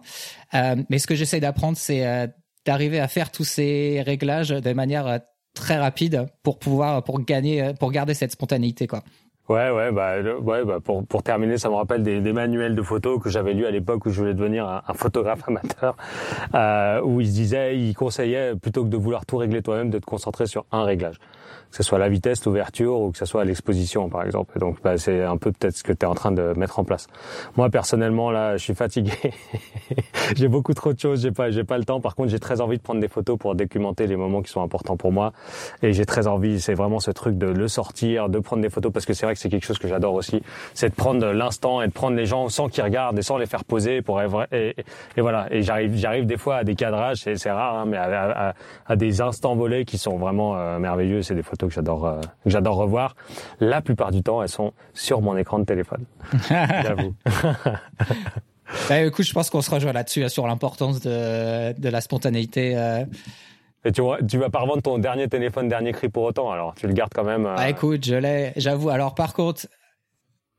mais 0.53 0.99
ce 0.99 1.07
que 1.07 1.15
j'essaie 1.15 1.39
d'apprendre, 1.39 1.75
c'est 1.75 2.29
d'arriver 2.65 2.99
à 2.99 3.07
faire 3.07 3.31
tous 3.31 3.45
ces 3.45 4.03
réglages 4.05 4.49
de 4.49 4.73
manière 4.73 5.21
très 5.53 5.77
rapide 5.77 6.27
pour 6.43 6.59
pouvoir 6.59 7.03
pour 7.03 7.19
gagner 7.21 7.73
pour 7.79 7.91
garder 7.91 8.13
cette 8.13 8.31
spontanéité 8.31 8.87
quoi. 8.87 9.03
Ouais, 9.49 9.69
ouais, 9.71 9.91
bah, 9.91 10.21
ouais, 10.21 10.63
bah 10.63 10.79
pour, 10.81 11.05
pour 11.05 11.21
terminer, 11.21 11.57
ça 11.57 11.67
me 11.69 11.75
rappelle 11.75 12.01
des, 12.01 12.21
des 12.21 12.31
manuels 12.31 12.75
de 12.75 12.81
photos 12.81 13.21
que 13.21 13.29
j'avais 13.29 13.53
lus 13.53 13.65
à 13.65 13.71
l'époque 13.71 14.05
où 14.05 14.09
je 14.09 14.17
voulais 14.17 14.33
devenir 14.33 14.65
un, 14.65 14.81
un 14.87 14.93
photographe 14.93 15.41
amateur, 15.47 15.97
euh, 16.55 17.01
où 17.01 17.19
ils 17.19 17.29
disaient, 17.29 17.77
ils 17.77 17.93
conseillaient 17.93 18.55
plutôt 18.55 18.85
que 18.85 18.89
de 18.89 18.95
vouloir 18.95 19.25
tout 19.25 19.35
régler 19.35 19.61
toi-même, 19.61 19.89
de 19.89 19.99
te 19.99 20.05
concentrer 20.05 20.45
sur 20.47 20.65
un 20.71 20.85
réglage 20.85 21.17
que 21.71 21.77
ce 21.77 21.83
soit 21.83 21.99
la 21.99 22.09
vitesse, 22.09 22.45
l'ouverture 22.45 22.99
ou 22.99 23.11
que 23.11 23.17
ce 23.17 23.25
soit 23.25 23.43
l'exposition 23.45 24.09
par 24.09 24.23
exemple. 24.25 24.59
donc 24.59 24.81
bah, 24.83 24.97
c'est 24.97 25.23
un 25.23 25.37
peu 25.37 25.51
peut-être 25.51 25.75
ce 25.75 25.83
que 25.83 25.93
tu 25.93 26.05
es 26.05 26.09
en 26.09 26.15
train 26.15 26.31
de 26.31 26.53
mettre 26.55 26.79
en 26.79 26.83
place. 26.83 27.07
Moi 27.57 27.69
personnellement 27.69 28.31
là, 28.31 28.57
je 28.57 28.63
suis 28.63 28.75
fatigué. 28.75 29.13
j'ai 30.35 30.47
beaucoup 30.47 30.73
trop 30.73 30.93
de 30.93 30.99
choses, 30.99 31.21
j'ai 31.21 31.31
pas 31.31 31.51
j'ai 31.51 31.63
pas 31.63 31.77
le 31.77 31.85
temps. 31.85 31.99
Par 32.01 32.15
contre, 32.15 32.29
j'ai 32.29 32.39
très 32.39 32.61
envie 32.61 32.77
de 32.77 32.81
prendre 32.81 33.01
des 33.01 33.07
photos 33.07 33.37
pour 33.37 33.55
documenter 33.55 34.07
les 34.07 34.15
moments 34.15 34.41
qui 34.41 34.51
sont 34.51 34.61
importants 34.61 34.97
pour 34.97 35.11
moi 35.11 35.33
et 35.81 35.93
j'ai 35.93 36.05
très 36.05 36.27
envie, 36.27 36.59
c'est 36.59 36.73
vraiment 36.73 36.99
ce 36.99 37.11
truc 37.11 37.37
de 37.37 37.47
le 37.47 37.67
sortir, 37.67 38.29
de 38.29 38.39
prendre 38.39 38.61
des 38.61 38.69
photos 38.69 38.91
parce 38.91 39.05
que 39.05 39.13
c'est 39.13 39.25
vrai 39.25 39.33
que 39.33 39.39
c'est 39.39 39.49
quelque 39.49 39.65
chose 39.65 39.79
que 39.79 39.87
j'adore 39.87 40.13
aussi, 40.13 40.41
c'est 40.73 40.89
de 40.89 40.95
prendre 40.95 41.31
l'instant 41.31 41.81
et 41.81 41.87
de 41.87 41.93
prendre 41.93 42.15
les 42.15 42.25
gens 42.25 42.49
sans 42.49 42.69
qu'ils 42.69 42.83
regardent 42.83 43.17
et 43.17 43.23
sans 43.23 43.37
les 43.37 43.45
faire 43.45 43.63
poser 43.63 44.01
pour 44.01 44.21
et, 44.21 44.75
et, 45.17 45.21
voilà, 45.21 45.47
et 45.51 45.61
j'arrive 45.61 45.95
j'arrive 45.95 46.25
des 46.25 46.37
fois 46.37 46.57
à 46.57 46.63
des 46.63 46.75
cadrages, 46.75 47.17
c'est 47.17 47.51
rare 47.51 47.75
hein, 47.75 47.85
mais 47.85 47.97
à, 47.97 48.53
des 48.95 49.21
instants 49.21 49.55
volés 49.55 49.85
qui 49.85 49.97
sont 49.97 50.17
vraiment 50.17 50.55
euh, 50.55 50.79
merveilleux, 50.79 51.21
des 51.43 51.49
photos 51.49 51.69
que 51.69 51.75
j'adore 51.75 52.05
euh, 52.05 52.21
j'adore 52.45 52.77
revoir. 52.77 53.15
La 53.59 53.81
plupart 53.81 54.11
du 54.11 54.23
temps, 54.23 54.41
elles 54.41 54.49
sont 54.49 54.73
sur 54.93 55.21
mon 55.21 55.37
écran 55.37 55.59
de 55.59 55.65
téléphone. 55.65 56.05
J'avoue. 56.49 57.15
bah, 58.89 59.01
écoute, 59.05 59.25
je 59.25 59.33
pense 59.33 59.49
qu'on 59.49 59.61
se 59.61 59.69
rejoint 59.69 59.93
là-dessus 59.93 60.27
sur 60.29 60.47
l'importance 60.47 61.01
de, 61.01 61.79
de 61.79 61.89
la 61.89 62.01
spontanéité. 62.01 62.77
Euh. 62.77 63.05
Et 63.85 63.91
tu, 63.91 64.01
tu 64.29 64.37
vas 64.37 64.49
pas 64.49 64.59
revendre 64.59 64.81
ton 64.81 64.97
dernier 64.97 65.27
téléphone, 65.27 65.67
dernier 65.67 65.91
cri 65.91 66.07
pour 66.09 66.23
autant, 66.23 66.51
alors 66.51 66.73
tu 66.75 66.87
le 66.87 66.93
gardes 66.93 67.13
quand 67.13 67.25
même. 67.25 67.45
Euh. 67.45 67.55
Ah, 67.57 67.69
écoute, 67.69 68.05
je 68.05 68.15
l'ai, 68.15 68.53
j'avoue. 68.55 68.89
Alors 68.89 69.13
par 69.13 69.33
contre, 69.33 69.67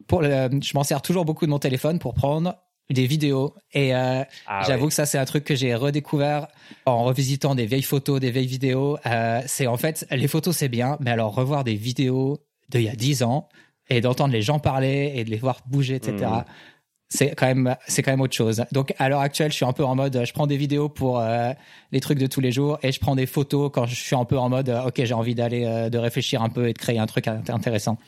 pour 0.06 0.22
je 0.22 0.74
m'en 0.74 0.84
sers 0.84 1.00
toujours 1.00 1.24
beaucoup 1.24 1.46
de 1.46 1.50
mon 1.50 1.58
téléphone 1.58 1.98
pour 1.98 2.14
prendre 2.14 2.54
des 2.90 3.06
vidéos 3.06 3.54
et 3.72 3.94
euh, 3.94 4.22
ah 4.46 4.62
j'avoue 4.66 4.88
que 4.88 4.94
ça 4.94 5.06
c'est 5.06 5.16
un 5.16 5.24
truc 5.24 5.44
que 5.44 5.54
j'ai 5.54 5.74
redécouvert 5.74 6.48
en 6.84 7.04
revisitant 7.04 7.54
des 7.54 7.64
vieilles 7.64 7.82
photos, 7.82 8.20
des 8.20 8.30
vieilles 8.30 8.46
vidéos. 8.46 8.98
Euh, 9.06 9.40
c'est 9.46 9.66
en 9.66 9.76
fait 9.76 10.06
les 10.10 10.28
photos 10.28 10.56
c'est 10.56 10.68
bien, 10.68 10.98
mais 11.00 11.10
alors 11.10 11.34
revoir 11.34 11.64
des 11.64 11.76
vidéos 11.76 12.40
d'il 12.68 12.82
y 12.82 12.88
a 12.88 12.94
dix 12.94 13.22
ans 13.22 13.48
et 13.88 14.00
d'entendre 14.00 14.32
les 14.32 14.42
gens 14.42 14.58
parler 14.58 15.12
et 15.14 15.24
de 15.24 15.30
les 15.30 15.38
voir 15.38 15.60
bouger, 15.66 15.94
etc. 15.94 16.16
Hmm. 16.18 16.44
C'est 17.08 17.34
quand 17.34 17.46
même 17.46 17.76
c'est 17.86 18.02
quand 18.02 18.10
même 18.10 18.20
autre 18.20 18.34
chose. 18.34 18.64
Donc 18.72 18.94
à 18.98 19.08
l'heure 19.08 19.20
actuelle, 19.20 19.50
je 19.50 19.56
suis 19.56 19.64
un 19.64 19.72
peu 19.72 19.84
en 19.84 19.94
mode, 19.94 20.22
je 20.24 20.32
prends 20.34 20.46
des 20.46 20.56
vidéos 20.58 20.90
pour 20.90 21.20
euh, 21.20 21.52
les 21.90 22.00
trucs 22.00 22.18
de 22.18 22.26
tous 22.26 22.40
les 22.40 22.52
jours 22.52 22.78
et 22.82 22.92
je 22.92 23.00
prends 23.00 23.14
des 23.14 23.26
photos 23.26 23.70
quand 23.72 23.86
je 23.86 23.94
suis 23.94 24.16
un 24.16 24.24
peu 24.26 24.38
en 24.38 24.50
mode, 24.50 24.68
ok, 24.68 25.04
j'ai 25.04 25.14
envie 25.14 25.34
d'aller 25.34 25.88
de 25.90 25.98
réfléchir 25.98 26.42
un 26.42 26.50
peu 26.50 26.68
et 26.68 26.74
de 26.74 26.78
créer 26.78 26.98
un 26.98 27.06
truc 27.06 27.28
intéressant. 27.28 27.98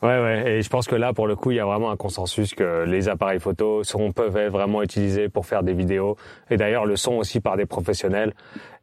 Ouais, 0.00 0.20
ouais, 0.20 0.52
et 0.52 0.62
je 0.62 0.68
pense 0.68 0.86
que 0.86 0.94
là, 0.94 1.12
pour 1.12 1.26
le 1.26 1.34
coup, 1.34 1.50
il 1.50 1.56
y 1.56 1.60
a 1.60 1.64
vraiment 1.64 1.90
un 1.90 1.96
consensus 1.96 2.54
que 2.54 2.84
les 2.84 3.08
appareils 3.08 3.40
photo 3.40 3.82
sont, 3.82 4.12
peuvent 4.12 4.36
être 4.36 4.52
vraiment 4.52 4.80
utilisés 4.80 5.28
pour 5.28 5.44
faire 5.44 5.64
des 5.64 5.72
vidéos, 5.72 6.16
et 6.50 6.56
d'ailleurs 6.56 6.86
le 6.86 6.94
sont 6.94 7.14
aussi 7.14 7.40
par 7.40 7.56
des 7.56 7.66
professionnels. 7.66 8.32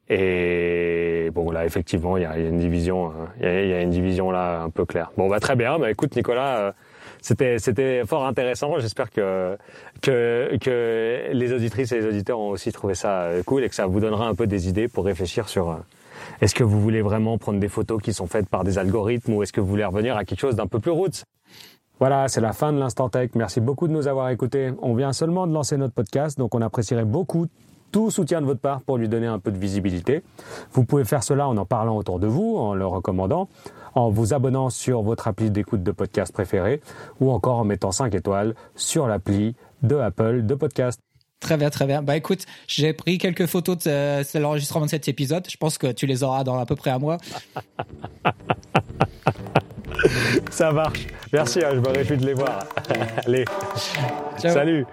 Et 0.10 1.32
bon, 1.34 1.50
là, 1.52 1.66
effectivement, 1.66 2.18
il 2.18 2.24
y 2.24 2.26
a, 2.26 2.38
une 2.38 2.60
division, 2.60 3.08
hein. 3.08 3.30
il 3.40 3.46
y, 3.48 3.74
a, 3.74 3.82
une 3.82 3.90
division 3.90 4.30
là 4.30 4.62
un 4.62 4.70
peu 4.70 4.86
claire. 4.86 5.12
Bon, 5.18 5.28
bah 5.28 5.40
très 5.40 5.56
bien. 5.56 5.80
Bah 5.80 5.90
écoute, 5.90 6.16
Nicolas, 6.16 6.58
euh, 6.58 6.72
c'était 7.22 7.58
c'était 7.58 8.04
fort 8.06 8.26
intéressant. 8.26 8.78
J'espère 8.80 9.10
que 9.10 9.58
que 10.04 10.58
que 10.62 11.30
les 11.32 11.54
auditrices 11.54 11.92
et 11.92 12.02
les 12.02 12.08
auditeurs 12.08 12.40
ont 12.40 12.50
aussi 12.50 12.72
trouvé 12.72 12.94
ça 12.94 13.22
euh, 13.24 13.42
cool 13.44 13.64
et 13.64 13.70
que 13.70 13.74
ça 13.74 13.88
vous 13.88 14.00
donnera 14.00 14.28
un 14.28 14.36
peu 14.36 14.46
des 14.46 14.70
idées 14.70 14.88
pour 14.88 15.06
réfléchir 15.06 15.50
sur 15.50 15.72
euh, 15.72 15.76
est-ce 16.42 16.56
que 16.56 16.64
vous 16.64 16.80
voulez 16.80 17.02
vraiment 17.02 17.38
prendre 17.38 17.60
des 17.60 17.68
photos 17.68 18.02
qui 18.02 18.14
sont 18.14 18.28
faites 18.28 18.48
par 18.50 18.64
des 18.64 18.78
algorithmes 18.78 19.34
ou 19.34 19.44
est-ce 19.44 19.54
que 19.54 19.62
vous 19.62 19.68
voulez 19.68 19.86
revenir 19.86 20.18
à 20.18 20.26
quelque 20.26 20.40
chose 20.40 20.56
d'un 20.56 20.68
peu 20.68 20.80
plus 20.80 20.92
roots? 20.92 21.24
Voilà, 22.00 22.28
c'est 22.28 22.42
la 22.42 22.52
fin 22.52 22.74
de 22.74 22.78
l'Instant 22.78 23.08
Tech. 23.08 23.32
Merci 23.36 23.62
beaucoup 23.62 23.88
de 23.88 23.94
nous 23.94 24.08
avoir 24.08 24.30
écoutés. 24.30 24.74
On 24.82 24.96
vient 24.96 25.14
seulement 25.14 25.48
de 25.48 25.54
lancer 25.54 25.78
notre 25.78 25.94
podcast, 25.94 26.38
donc 26.38 26.54
on 26.54 26.62
apprécierait 26.62 27.06
beaucoup 27.06 27.48
tout 27.92 28.12
soutien 28.12 28.42
de 28.42 28.46
votre 28.46 28.60
part 28.60 28.82
pour 28.82 28.98
lui 28.98 29.08
donner 29.08 29.28
un 29.28 29.40
peu 29.40 29.52
de 29.52 29.58
visibilité. 29.58 30.22
Vous 30.74 30.84
pouvez 30.84 31.06
faire 31.06 31.24
cela 31.24 31.48
en 31.48 31.56
en 31.56 31.66
parlant 31.66 31.96
autour 31.96 32.20
de 32.20 32.28
vous, 32.28 32.58
en 32.58 32.74
le 32.74 32.86
recommandant, 32.86 33.48
en 33.94 34.10
vous 34.10 34.34
abonnant 34.34 34.70
sur 34.70 35.02
votre 35.02 35.30
appli 35.30 35.50
d'écoute 35.50 35.84
de 35.84 35.92
podcast 35.92 36.34
préféré 36.34 36.82
ou 37.22 37.32
encore 37.32 37.60
en 37.60 37.64
mettant 37.64 37.94
5 37.94 38.14
étoiles 38.14 38.56
sur 38.76 39.08
l'appli 39.08 39.56
de 39.82 39.96
Apple 39.96 40.46
de 40.46 40.56
podcast. 40.56 41.05
Très 41.46 41.58
bien, 41.58 41.70
très 41.70 41.86
bien. 41.86 42.02
Bah 42.02 42.18
écoute, 42.18 42.44
j'ai 42.68 42.94
pris 42.94 43.20
quelques 43.20 43.46
photos 43.46 43.78
de, 43.84 44.40
l'enregistrement 44.40 44.86
de 44.86 44.90
cet 44.90 45.08
épisode. 45.08 45.46
Je 45.48 45.58
pense 45.58 45.78
que 45.78 45.92
tu 45.92 46.08
les 46.08 46.24
auras 46.24 46.44
dans 46.44 46.58
à 46.58 46.66
peu 46.66 46.76
près 46.76 46.90
un 46.90 46.98
mois. 46.98 47.18
Ça 50.50 50.72
marche. 50.72 51.06
Merci, 51.32 51.60
hein, 51.64 51.70
je 51.76 51.80
me 51.82 51.90
réjouis 51.90 52.18
de 52.18 52.26
les 52.26 52.34
voir. 52.34 52.64
Allez, 53.28 53.46
salut. 54.40 54.88